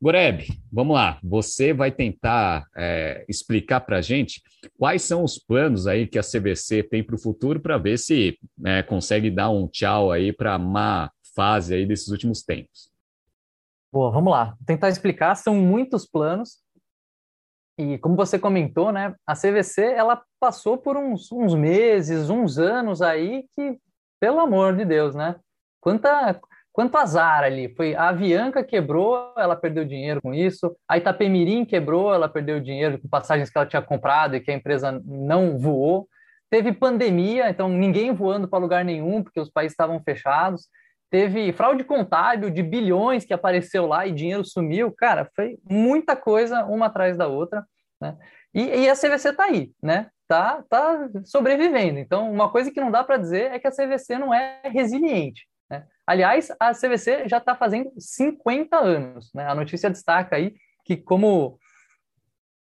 [0.01, 1.19] Goreb, vamos lá.
[1.21, 4.41] Você vai tentar é, explicar para a gente
[4.77, 8.39] quais são os planos aí que a CVC tem para o futuro para ver se
[8.57, 12.89] né, consegue dar um tchau aí para a má fase aí desses últimos tempos.
[13.91, 14.45] Boa, vamos lá.
[14.45, 15.35] Vou tentar explicar.
[15.35, 16.59] São muitos planos
[17.77, 23.01] e como você comentou, né, a CVC ela passou por uns, uns meses, uns anos
[23.01, 23.77] aí que,
[24.19, 25.37] pelo amor de Deus, né?
[25.81, 26.39] Quanta
[26.79, 32.13] Quanto azar ali, foi a Avianca quebrou, ela perdeu dinheiro com isso, a Itapemirim quebrou,
[32.13, 36.07] ela perdeu dinheiro com passagens que ela tinha comprado e que a empresa não voou.
[36.49, 40.69] Teve pandemia, então ninguém voando para lugar nenhum, porque os países estavam fechados.
[41.09, 44.89] Teve fraude contábil de bilhões que apareceu lá e dinheiro sumiu.
[44.89, 47.65] Cara, foi muita coisa uma atrás da outra.
[47.99, 48.15] Né?
[48.53, 50.07] E, e a CVC está aí, né?
[50.29, 51.99] Tá, tá sobrevivendo.
[51.99, 55.45] Então, uma coisa que não dá para dizer é que a CVC não é resiliente.
[56.09, 59.31] Aliás, a CVC já está fazendo 50 anos.
[59.31, 59.45] Né?
[59.45, 61.59] A notícia destaca aí que como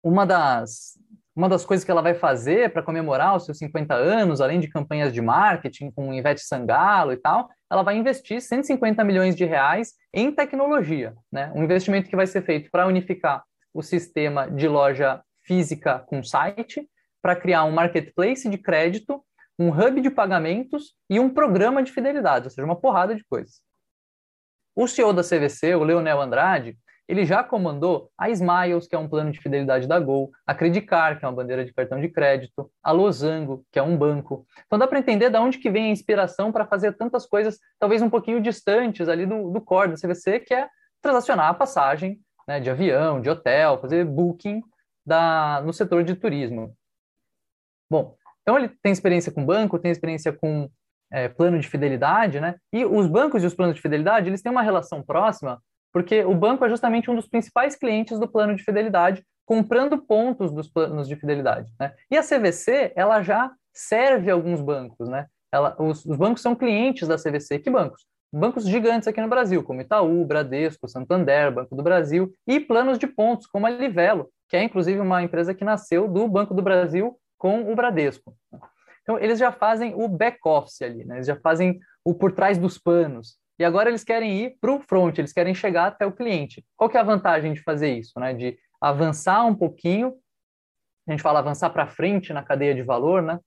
[0.03, 0.99] uma das,
[1.36, 4.66] uma das coisas que ela vai fazer para comemorar os seus 50 anos, além de
[4.66, 9.93] campanhas de marketing com Ivete Sangalo e tal, ela vai investir 150 milhões de reais
[10.12, 11.14] em tecnologia.
[11.30, 11.53] Né?
[11.55, 16.91] Um investimento que vai ser feito para unificar o sistema de loja física com site,
[17.22, 19.22] para criar um marketplace de crédito
[19.59, 23.61] um hub de pagamentos e um programa de fidelidade, ou seja, uma porrada de coisas.
[24.74, 26.78] O CEO da CVC, o Leonel Andrade,
[27.09, 31.18] ele já comandou a Smiles, que é um plano de fidelidade da Gol, a Credicar,
[31.18, 34.46] que é uma bandeira de cartão de crédito, a Losango, que é um banco.
[34.66, 38.02] Então dá para entender de onde que vem a inspiração para fazer tantas coisas, talvez
[38.02, 40.68] um pouquinho distantes ali do, do core da CVC, que é
[41.00, 44.62] transacionar a passagem né, de avião, de hotel, fazer booking
[45.04, 46.76] da, no setor de turismo.
[47.90, 48.17] Bom,
[48.49, 50.70] então ele tem experiência com banco, tem experiência com
[51.12, 52.55] é, plano de fidelidade, né?
[52.72, 55.61] E os bancos e os planos de fidelidade, eles têm uma relação próxima
[55.92, 60.51] porque o banco é justamente um dos principais clientes do plano de fidelidade, comprando pontos
[60.51, 61.70] dos planos de fidelidade.
[61.78, 61.92] Né?
[62.11, 65.26] E a CVC, ela já serve alguns bancos, né?
[65.53, 67.59] Ela, os, os, bancos são clientes da CVC.
[67.59, 68.07] Que bancos?
[68.32, 73.07] Bancos gigantes aqui no Brasil, como Itaú, Bradesco, Santander, Banco do Brasil, e planos de
[73.07, 77.18] pontos, como a Livelo, que é inclusive uma empresa que nasceu do Banco do Brasil
[77.39, 78.36] com o Bradesco.
[79.03, 81.16] Então, eles já fazem o back-office ali, né?
[81.16, 83.39] eles já fazem o por trás dos panos.
[83.59, 86.64] E agora eles querem ir para o front, eles querem chegar até o cliente.
[86.76, 88.18] Qual que é a vantagem de fazer isso?
[88.20, 88.34] Né?
[88.34, 90.14] De avançar um pouquinho,
[91.07, 93.41] a gente fala avançar para frente na cadeia de valor, né?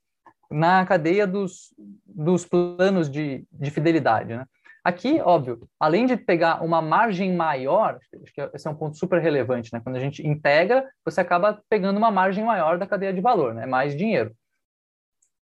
[0.49, 1.73] na cadeia dos,
[2.05, 4.35] dos planos de, de fidelidade.
[4.35, 4.45] Né?
[4.83, 9.21] Aqui, óbvio, além de pegar uma margem maior, acho que esse é um ponto super
[9.21, 9.79] relevante, né?
[9.79, 13.67] Quando a gente integra, você acaba pegando uma margem maior da cadeia de valor, né?
[13.67, 14.35] Mais dinheiro.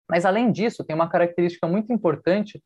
[0.09, 2.61] Mas além disso, tem uma característica muito importante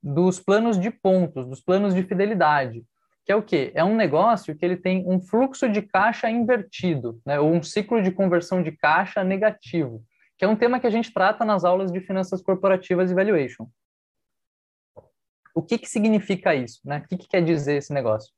[0.00, 2.84] dos planos de pontos, dos planos de fidelidade,
[3.24, 3.72] que é o quê?
[3.74, 8.02] É um negócio que ele tem um fluxo de caixa invertido, né, ou um ciclo
[8.02, 10.04] de conversão de caixa negativo,
[10.36, 13.66] que é um tema que a gente trata nas aulas de finanças corporativas e valuation.
[15.54, 16.80] O que, que significa isso?
[16.84, 16.98] Né?
[16.98, 18.32] O que, que quer dizer esse negócio?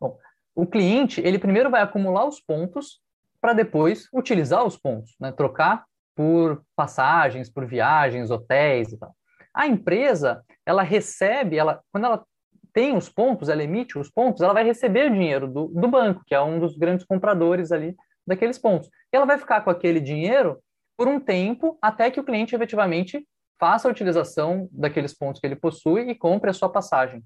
[0.00, 0.18] Bom,
[0.54, 3.00] o cliente, ele primeiro vai acumular os pontos
[3.40, 5.32] para depois utilizar os pontos, né?
[5.32, 5.84] trocar
[6.14, 9.14] por passagens, por viagens, hotéis e tal.
[9.54, 12.24] A empresa, ela recebe, ela, quando ela
[12.72, 16.22] tem os pontos, ela emite os pontos, ela vai receber o dinheiro do, do banco,
[16.26, 17.94] que é um dos grandes compradores ali
[18.26, 18.88] daqueles pontos.
[19.12, 20.58] E ela vai ficar com aquele dinheiro
[20.96, 23.26] por um tempo até que o cliente efetivamente
[23.58, 27.24] faça a utilização daqueles pontos que ele possui e compre a sua passagem.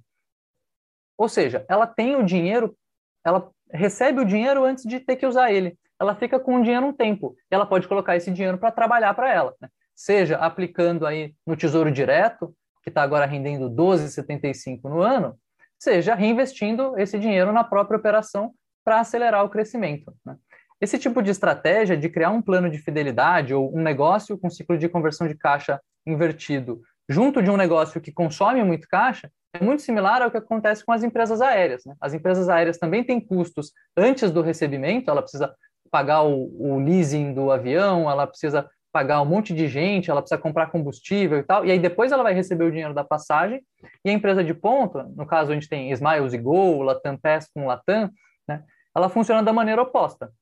[1.18, 2.76] Ou seja, ela tem o dinheiro,
[3.24, 5.78] ela recebe o dinheiro antes de ter que usar ele.
[5.98, 7.34] Ela fica com o dinheiro um tempo.
[7.50, 9.54] E ela pode colocar esse dinheiro para trabalhar para ela.
[9.60, 9.68] Né?
[9.96, 15.36] seja aplicando aí no Tesouro Direto, que está agora rendendo 12,75 no ano,
[15.78, 18.52] seja reinvestindo esse dinheiro na própria operação
[18.84, 20.14] para acelerar o crescimento.
[20.24, 20.36] Né?
[20.80, 24.76] Esse tipo de estratégia de criar um plano de fidelidade ou um negócio com ciclo
[24.76, 29.82] de conversão de caixa invertido junto de um negócio que consome muito caixa é muito
[29.82, 31.84] similar ao que acontece com as empresas aéreas.
[31.84, 31.94] Né?
[32.00, 35.54] As empresas aéreas também têm custos antes do recebimento, ela precisa
[35.90, 40.40] pagar o, o leasing do avião, ela precisa pagar um monte de gente, ela precisa
[40.40, 43.62] comprar combustível e tal, e aí depois ela vai receber o dinheiro da passagem,
[44.04, 47.48] e a empresa de ponta, no caso a gente tem Smiles e Gol, Latam Pass
[47.52, 48.10] com Latam,
[48.48, 50.32] né, ela funciona da maneira oposta.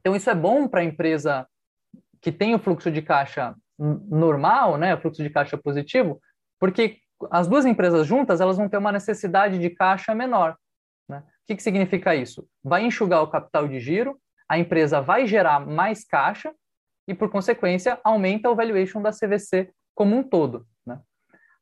[0.00, 1.46] Então isso é bom para a empresa
[2.20, 6.20] que tem o fluxo de caixa normal, né, fluxo de caixa positivo,
[6.60, 6.98] porque
[7.30, 10.56] as duas empresas juntas elas vão ter uma necessidade de caixa menor.
[11.08, 11.18] Né?
[11.18, 12.46] O que, que significa isso?
[12.62, 14.18] Vai enxugar o capital de giro,
[14.48, 16.52] a empresa vai gerar mais caixa,
[17.06, 20.66] e, por consequência, aumenta o valuation da CVC como um todo.
[20.86, 20.98] Né?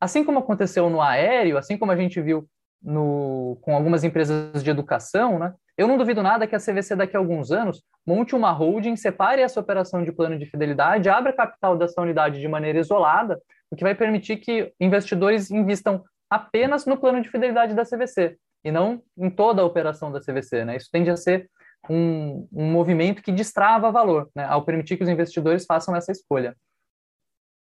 [0.00, 2.48] Assim como aconteceu no aéreo, assim como a gente viu
[2.82, 5.54] no, com algumas empresas de educação, né?
[5.76, 9.40] eu não duvido nada que a CVC daqui a alguns anos monte uma holding, separe
[9.40, 13.84] essa operação de plano de fidelidade, abra capital dessa unidade de maneira isolada, o que
[13.84, 19.30] vai permitir que investidores invistam apenas no plano de fidelidade da CVC e não em
[19.30, 20.64] toda a operação da CVC.
[20.64, 20.76] Né?
[20.76, 21.48] Isso tende a ser
[21.88, 26.56] um, um movimento que destrava valor, né, ao permitir que os investidores façam essa escolha.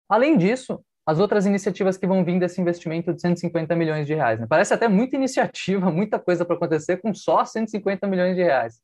[0.09, 4.41] Além disso, as outras iniciativas que vão vir desse investimento de 150 milhões de reais.
[4.41, 4.47] Né?
[4.49, 8.81] Parece até muita iniciativa, muita coisa para acontecer com só 150 milhões de reais.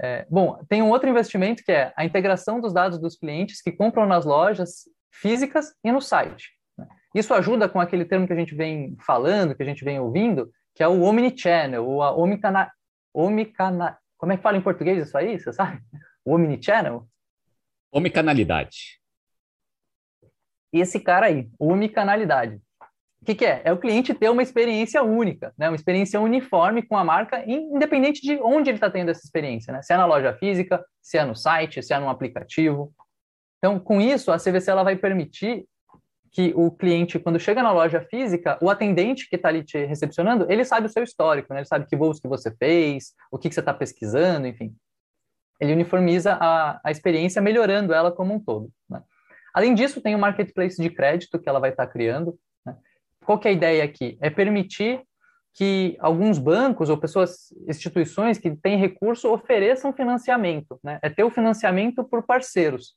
[0.00, 3.72] É, bom, tem um outro investimento que é a integração dos dados dos clientes que
[3.72, 6.50] compram nas lojas físicas e no site.
[6.78, 6.86] Né?
[7.14, 10.50] Isso ajuda com aquele termo que a gente vem falando, que a gente vem ouvindo,
[10.74, 12.70] que é o omnichannel, ou a omicana,
[13.12, 15.38] omicana, como é que fala em português isso aí?
[15.38, 15.82] Você sabe?
[16.24, 17.08] O Omnichannel?
[17.90, 18.99] Omicanalidade.
[20.72, 22.60] Esse cara aí, omicanalidade.
[23.20, 23.60] O que, que, é?
[23.64, 25.68] É o cliente ter uma experiência única, né?
[25.68, 29.72] uma experiência uniforme com a marca, independente de onde ele está tendo essa experiência.
[29.72, 29.82] Né?
[29.82, 32.92] Se é na loja física, se é no site, se é no aplicativo.
[33.58, 35.66] Então, com isso, a CVC ela vai permitir
[36.32, 40.46] que o cliente, quando chega na loja física, o atendente que está ali te recepcionando,
[40.50, 41.60] ele sabe o seu histórico, né?
[41.60, 44.74] ele sabe que voos que você fez, o que, que você está pesquisando, enfim.
[45.60, 48.70] Ele uniformiza a, a experiência, melhorando ela como um todo.
[48.88, 49.02] Né?
[49.54, 52.38] Além disso, tem o marketplace de crédito que ela vai estar tá criando.
[52.64, 52.76] Né?
[53.24, 54.18] Qual que é a ideia aqui?
[54.20, 55.02] É permitir
[55.54, 60.98] que alguns bancos ou pessoas, instituições que têm recurso ofereçam financiamento, né?
[61.02, 62.94] É ter o financiamento por parceiros.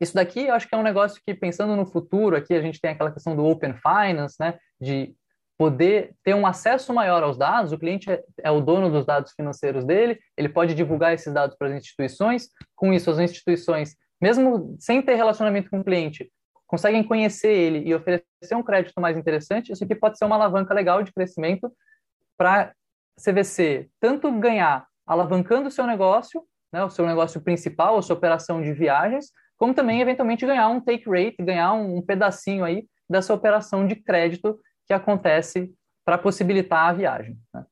[0.00, 2.80] Isso daqui eu acho que é um negócio que, pensando no futuro, aqui a gente
[2.80, 4.58] tem aquela questão do Open Finance, né?
[4.80, 5.14] De
[5.58, 9.32] poder ter um acesso maior aos dados, o cliente é, é o dono dos dados
[9.32, 14.76] financeiros dele, ele pode divulgar esses dados para as instituições, com isso as instituições, mesmo
[14.78, 16.30] sem ter relacionamento com o cliente,
[16.66, 20.74] conseguem conhecer ele e oferecer um crédito mais interessante, isso aqui pode ser uma alavanca
[20.74, 21.72] legal de crescimento
[22.36, 22.72] para
[23.18, 28.62] CVC tanto ganhar alavancando o seu negócio, né, o seu negócio principal, a sua operação
[28.62, 33.32] de viagens, como também eventualmente ganhar um take rate, ganhar um, um pedacinho aí dessa
[33.32, 35.72] operação de crédito que acontece
[36.04, 37.38] para possibilitar a viagem.
[37.52, 37.64] Né?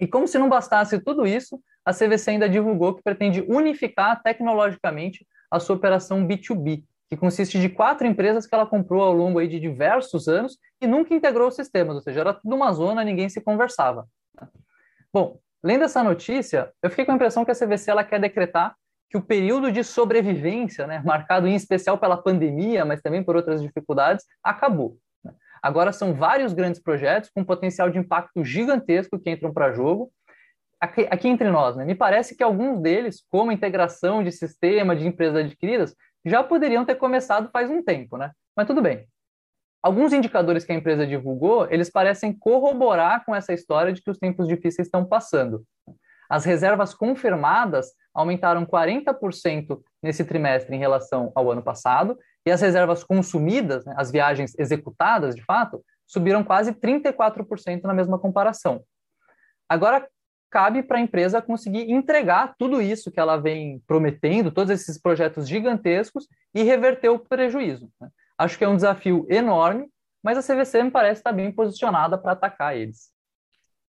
[0.00, 5.26] E como se não bastasse tudo isso, a CVC ainda divulgou que pretende unificar tecnologicamente
[5.50, 9.48] a sua operação B2B, que consiste de quatro empresas que ela comprou ao longo aí
[9.48, 13.28] de diversos anos e nunca integrou os sistemas, ou seja, era tudo uma zona, ninguém
[13.28, 14.06] se conversava.
[15.12, 18.76] Bom, lendo essa notícia, eu fiquei com a impressão que a CVC ela quer decretar
[19.10, 23.62] que o período de sobrevivência, né, marcado em especial pela pandemia, mas também por outras
[23.62, 24.98] dificuldades, acabou.
[25.24, 25.32] Né.
[25.62, 30.12] Agora são vários grandes projetos com potencial de impacto gigantesco que entram para jogo.
[30.80, 35.06] Aqui, aqui, entre nós, né, me parece que alguns deles, como integração de sistema de
[35.06, 38.30] empresas adquiridas, já poderiam ter começado faz um tempo, né?
[38.56, 39.06] Mas tudo bem.
[39.82, 44.18] Alguns indicadores que a empresa divulgou, eles parecem corroborar com essa história de que os
[44.18, 45.64] tempos difíceis estão passando.
[46.28, 53.04] As reservas confirmadas aumentaram 40% nesse trimestre em relação ao ano passado, e as reservas
[53.04, 58.82] consumidas, né, as viagens executadas de fato, subiram quase 34% na mesma comparação.
[59.68, 60.08] Agora,
[60.50, 65.48] cabe para a empresa conseguir entregar tudo isso que ela vem prometendo, todos esses projetos
[65.48, 67.90] gigantescos, e reverter o prejuízo.
[68.00, 68.08] Né?
[68.36, 69.88] Acho que é um desafio enorme,
[70.22, 73.10] mas a CVC me parece estar bem posicionada para atacar eles.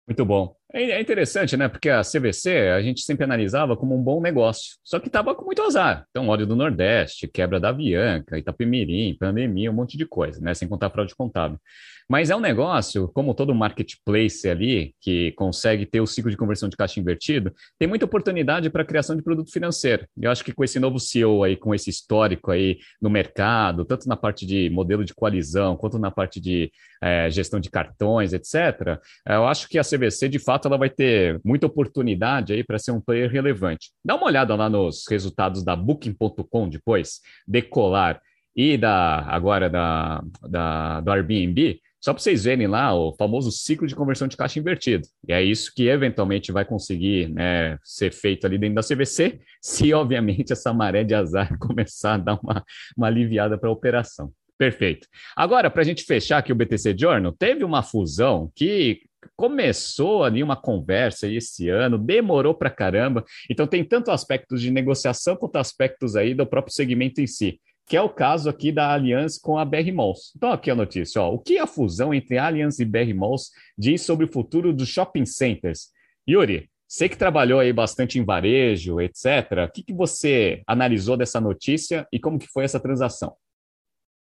[0.07, 0.55] Muito bom.
[0.73, 1.67] É, é interessante, né?
[1.67, 5.45] Porque a CVC a gente sempre analisava como um bom negócio, só que estava com
[5.45, 6.05] muito azar.
[6.09, 10.53] Então, óleo do Nordeste, quebra da Avianca, Itapemirim, pandemia, um monte de coisa, né?
[10.53, 11.59] Sem contar fraude contábil.
[12.07, 16.69] Mas é um negócio, como todo marketplace ali, que consegue ter o ciclo de conversão
[16.69, 20.05] de caixa invertido, tem muita oportunidade para a criação de produto financeiro.
[20.15, 24.07] Eu acho que com esse novo CEO aí, com esse histórico aí no mercado, tanto
[24.07, 28.99] na parte de modelo de coalizão, quanto na parte de é, gestão de cartões, etc.,
[29.27, 32.91] eu acho que a CVC, de fato, ela vai ter muita oportunidade aí para ser
[32.91, 33.91] um player relevante.
[34.03, 38.21] Dá uma olhada lá nos resultados da Booking.com depois, decolar
[38.55, 43.87] e da agora da, da do Airbnb, só para vocês verem lá o famoso ciclo
[43.87, 45.07] de conversão de caixa invertido.
[45.27, 49.91] E é isso que eventualmente vai conseguir né, ser feito ali dentro da CVC, se
[49.91, 52.63] obviamente essa maré de azar começar a dar uma,
[52.95, 54.31] uma aliviada para a operação.
[54.55, 55.07] Perfeito.
[55.35, 59.01] Agora, para a gente fechar aqui o BTC Journal, teve uma fusão que
[59.35, 63.23] começou ali uma conversa esse ano, demorou para caramba.
[63.49, 67.95] Então tem tanto aspectos de negociação quanto aspectos aí do próprio segmento em si que
[67.95, 70.31] é o caso aqui da Allianz com a BR Malls.
[70.35, 74.01] Então, aqui a notícia: ó, o que a fusão entre Allianz e BR Malls diz
[74.01, 75.89] sobre o futuro dos shopping centers?
[76.27, 81.39] Yuri, você que trabalhou aí bastante em varejo, etc., o que, que você analisou dessa
[81.39, 83.35] notícia e como que foi essa transação?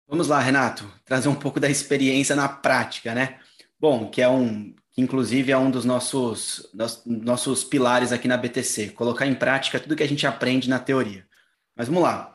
[0.09, 3.38] Vamos lá, Renato, trazer um pouco da experiência na prática, né?
[3.78, 6.68] Bom, que é um, inclusive é um dos nossos,
[7.07, 11.24] nossos pilares aqui na BTC, colocar em prática tudo que a gente aprende na teoria.
[11.76, 12.34] Mas vamos lá.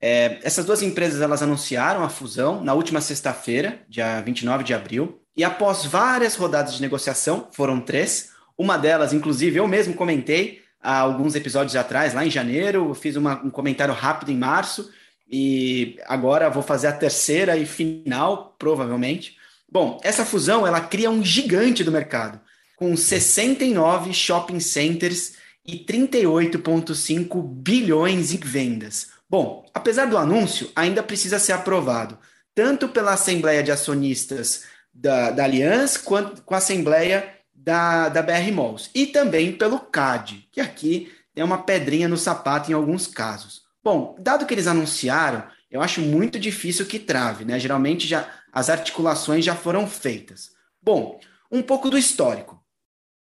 [0.00, 5.22] É, essas duas empresas elas anunciaram a fusão na última sexta-feira, dia 29 de abril,
[5.36, 10.98] e após várias rodadas de negociação, foram três, uma delas, inclusive, eu mesmo comentei há
[10.98, 14.90] alguns episódios atrás, lá em janeiro, fiz uma, um comentário rápido em março,
[15.28, 19.35] e agora vou fazer a terceira e final, provavelmente.
[19.70, 22.40] Bom, essa fusão ela cria um gigante do mercado,
[22.76, 25.34] com 69 shopping centers
[25.66, 32.16] e 38,5 bilhões em vendas Bom, apesar do anúncio, ainda precisa ser aprovado,
[32.54, 34.64] tanto pela Assembleia de Acionistas
[34.94, 40.48] da, da Aliança, quanto com a Assembleia da, da BR Malls, e também pelo CAD,
[40.52, 43.62] que aqui tem uma pedrinha no sapato em alguns casos.
[43.82, 47.58] Bom, dado que eles anunciaram, eu acho muito difícil que trave, né?
[47.58, 50.52] Geralmente já as articulações já foram feitas.
[50.80, 51.20] Bom,
[51.52, 52.58] um pouco do histórico.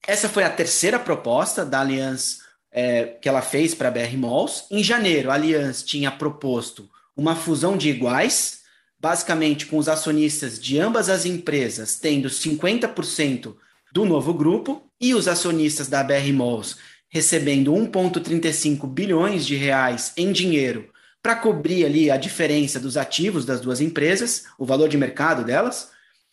[0.07, 2.37] Essa foi a terceira proposta da Aliança
[2.71, 4.63] é, que ela fez para a BR Malls.
[4.71, 8.61] Em janeiro, a Allianz tinha proposto uma fusão de iguais,
[8.97, 13.57] basicamente com os acionistas de ambas as empresas tendo 50%
[13.91, 16.77] do novo grupo e os acionistas da BR Malls
[17.09, 20.89] recebendo 1,35 bilhões de reais em dinheiro
[21.25, 25.89] para cobrir ali a diferença dos ativos das duas empresas, o valor de mercado delas.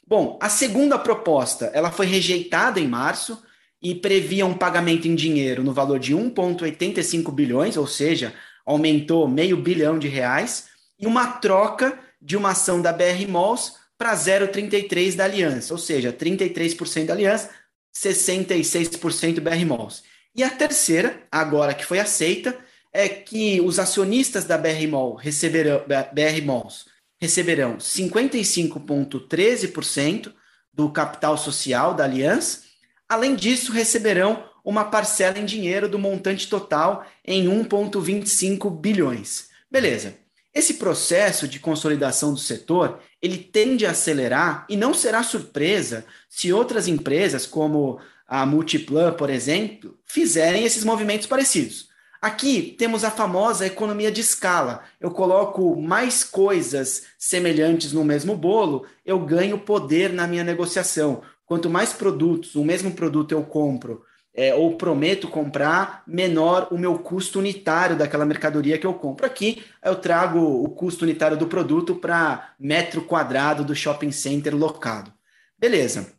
[0.06, 3.42] Bom, a segunda proposta, ela foi rejeitada em março
[3.80, 8.34] e previa um pagamento em dinheiro no valor de 1,85 bilhões, ou seja,
[8.66, 10.66] aumentou meio bilhão de reais,
[11.00, 16.12] e uma troca de uma ação da BR Malls para 0,33 da Aliança, ou seja,
[16.12, 17.48] 33% da Aliança,
[17.96, 20.02] 66% BR Malls.
[20.36, 22.54] E a terceira, agora que foi aceita,
[22.92, 26.86] é que os acionistas da BR Mall receberão BR Malls
[27.20, 30.32] receberão 55,13%
[30.74, 32.62] do capital social da Aliança.
[33.08, 39.50] Além disso, receberão uma parcela em dinheiro do montante total em 1,25 bilhões.
[39.70, 40.16] Beleza.
[40.52, 46.52] Esse processo de consolidação do setor, ele tende a acelerar e não será surpresa se
[46.52, 51.91] outras empresas, como a Multiplan, por exemplo, fizerem esses movimentos parecidos.
[52.22, 54.84] Aqui temos a famosa economia de escala.
[55.00, 61.22] Eu coloco mais coisas semelhantes no mesmo bolo, eu ganho poder na minha negociação.
[61.44, 64.04] Quanto mais produtos, o mesmo produto eu compro
[64.34, 69.26] é, ou prometo comprar, menor o meu custo unitário daquela mercadoria que eu compro.
[69.26, 75.12] Aqui eu trago o custo unitário do produto para metro quadrado do shopping center locado.
[75.58, 76.12] Beleza.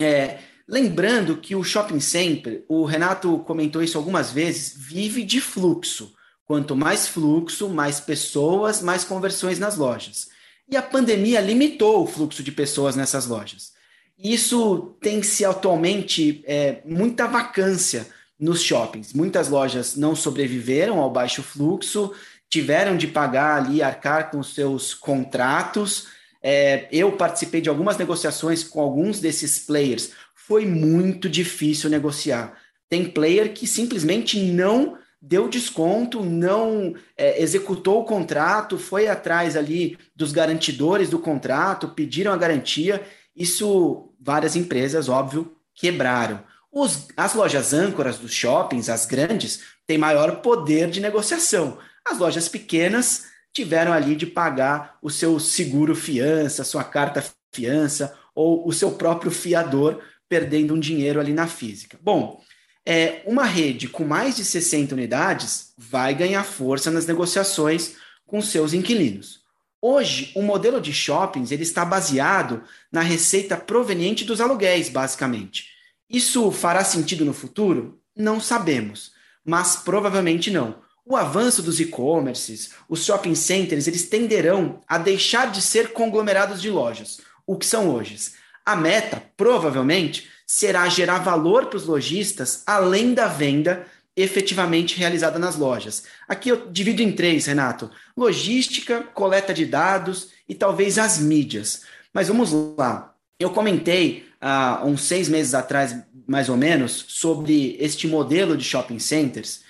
[0.00, 0.38] É,
[0.72, 6.14] Lembrando que o shopping center, o Renato comentou isso algumas vezes, vive de fluxo.
[6.46, 10.30] Quanto mais fluxo, mais pessoas, mais conversões nas lojas.
[10.66, 13.72] E a pandemia limitou o fluxo de pessoas nessas lojas.
[14.18, 18.06] Isso tem-se atualmente é, muita vacância
[18.40, 19.12] nos shoppings.
[19.12, 22.14] Muitas lojas não sobreviveram ao baixo fluxo,
[22.48, 26.06] tiveram de pagar ali, arcar com seus contratos.
[26.42, 30.12] É, eu participei de algumas negociações com alguns desses players
[30.52, 32.58] foi muito difícil negociar.
[32.86, 39.96] Tem player que simplesmente não deu desconto, não é, executou o contrato, foi atrás ali
[40.14, 43.02] dos garantidores do contrato, pediram a garantia.
[43.34, 46.44] Isso várias empresas, óbvio, quebraram.
[46.70, 51.78] Os, as lojas âncoras dos shoppings, as grandes, têm maior poder de negociação.
[52.06, 53.24] As lojas pequenas
[53.54, 57.24] tiveram ali de pagar o seu seguro fiança, sua carta
[57.54, 60.02] fiança ou o seu próprio fiador
[60.32, 61.98] perdendo um dinheiro ali na física.
[62.00, 62.42] Bom,
[62.86, 68.72] é, uma rede com mais de 60 unidades vai ganhar força nas negociações com seus
[68.72, 69.42] inquilinos.
[69.78, 75.66] Hoje, o modelo de shoppings ele está baseado na receita proveniente dos aluguéis, basicamente.
[76.08, 78.00] Isso fará sentido no futuro?
[78.16, 79.12] Não sabemos,
[79.44, 80.76] mas provavelmente não.
[81.04, 86.70] O avanço dos e-commerces, os shopping centers, eles tenderão a deixar de ser conglomerados de
[86.70, 88.40] lojas, o que são hoje.
[88.64, 93.86] A meta, provavelmente, será gerar valor para os lojistas além da venda
[94.16, 96.04] efetivamente realizada nas lojas.
[96.28, 101.82] Aqui eu divido em três, Renato: logística, coleta de dados e talvez as mídias.
[102.12, 103.14] Mas vamos lá.
[103.38, 105.96] Eu comentei há uns seis meses atrás,
[106.26, 109.62] mais ou menos, sobre este modelo de shopping centers.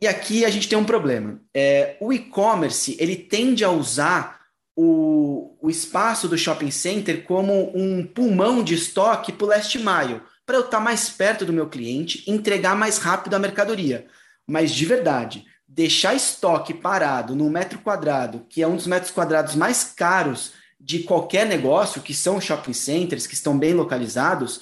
[0.00, 1.40] E aqui a gente tem um problema.
[1.52, 4.43] É, o e-commerce ele tende a usar
[4.76, 10.20] o, o espaço do shopping center como um pulmão de estoque para o last mile,
[10.44, 14.06] para eu estar tá mais perto do meu cliente, entregar mais rápido a mercadoria.
[14.46, 19.54] Mas de verdade, deixar estoque parado no metro quadrado, que é um dos metros quadrados
[19.54, 24.60] mais caros de qualquer negócio, que são shopping centers, que estão bem localizados,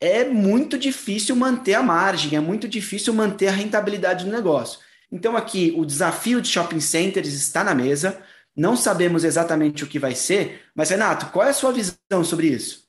[0.00, 4.80] é muito difícil manter a margem, é muito difícil manter a rentabilidade do negócio.
[5.12, 8.20] Então, aqui, o desafio de shopping centers está na mesa.
[8.56, 12.48] Não sabemos exatamente o que vai ser, mas Renato, qual é a sua visão sobre
[12.48, 12.82] isso?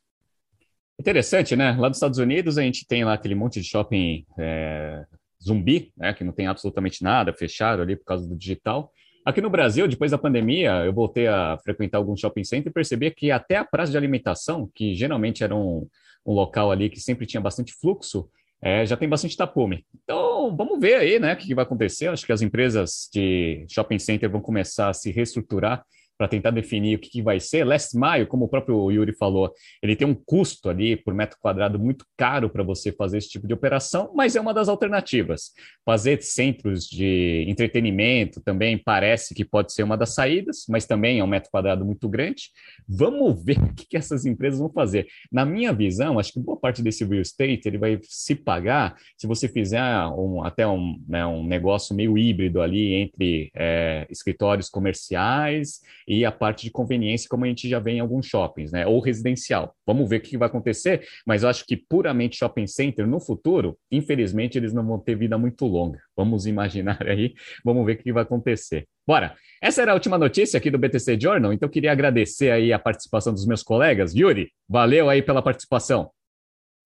[1.00, 1.72] Interessante, né?
[1.78, 5.06] Lá nos Estados Unidos a gente tem lá aquele monte de shopping é,
[5.42, 6.14] zumbi, né?
[6.14, 8.92] Que não tem absolutamente nada, fecharam ali por causa do digital.
[9.26, 13.10] Aqui no Brasil, depois da pandemia, eu voltei a frequentar alguns shopping centers e percebi
[13.10, 15.88] que até a praça de alimentação, que geralmente era um,
[16.26, 18.30] um local ali que sempre tinha bastante fluxo,
[18.64, 19.86] é, já tem bastante tapume.
[20.04, 22.08] Então, vamos ver aí, né, o que vai acontecer.
[22.08, 25.84] Acho que as empresas de shopping center vão começar a se reestruturar
[26.18, 27.64] para tentar definir o que, que, vai ser.
[27.64, 29.52] Last Mile, como o próprio Yuri falou,
[29.82, 33.48] ele tem um custo ali por metro quadrado muito caro para você fazer esse tipo
[33.48, 35.52] de operação, mas é uma das alternativas.
[35.86, 41.24] Fazer centros de entretenimento também parece que pode ser uma das saídas, mas também é
[41.24, 42.50] um metro quadrado muito grande.
[42.88, 45.08] Vamos ver o que, que essas empresas vão fazer.
[45.32, 49.28] Na minha visão, acho que boa parte desse real estate ele vai se pagar se
[49.28, 49.82] você fizer
[50.18, 56.32] um, até um, né, um negócio meio híbrido ali entre é, escritórios comerciais e a
[56.32, 58.86] parte de conveniência, como a gente já vê em alguns shoppings, né?
[58.86, 59.76] Ou residencial.
[59.86, 63.78] Vamos ver o que vai acontecer, mas eu acho que puramente shopping center no futuro,
[63.92, 66.00] infelizmente, eles não vão ter vida muito longa.
[66.16, 67.34] Vamos imaginar aí,
[67.64, 68.88] vamos ver o que vai acontecer.
[69.06, 69.36] Bora!
[69.62, 73.34] Essa era a última notícia aqui do BTC Journal, então queria agradecer aí a participação
[73.34, 74.14] dos meus colegas.
[74.14, 76.10] Yuri, valeu aí pela participação.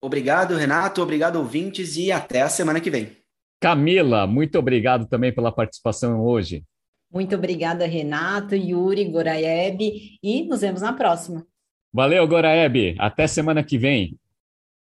[0.00, 3.16] Obrigado, Renato, obrigado, ouvintes, e até a semana que vem.
[3.60, 6.62] Camila, muito obrigado também pela participação hoje.
[7.10, 11.46] Muito obrigada, Renato, Yuri, Goraeb, e nos vemos na próxima.
[11.92, 12.96] Valeu, Goraeb.
[12.98, 14.18] Até semana que vem.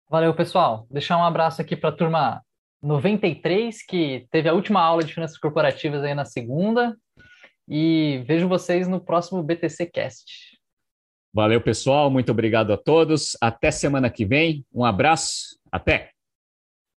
[0.09, 0.85] Valeu, pessoal.
[0.91, 2.41] Deixar um abraço aqui para a turma
[2.83, 6.95] 93, que teve a última aula de finanças corporativas aí na segunda.
[7.67, 10.59] E vejo vocês no próximo BTC Cast.
[11.33, 12.11] Valeu, pessoal.
[12.11, 13.37] Muito obrigado a todos.
[13.41, 14.65] Até semana que vem.
[14.73, 15.57] Um abraço.
[15.71, 16.11] Até.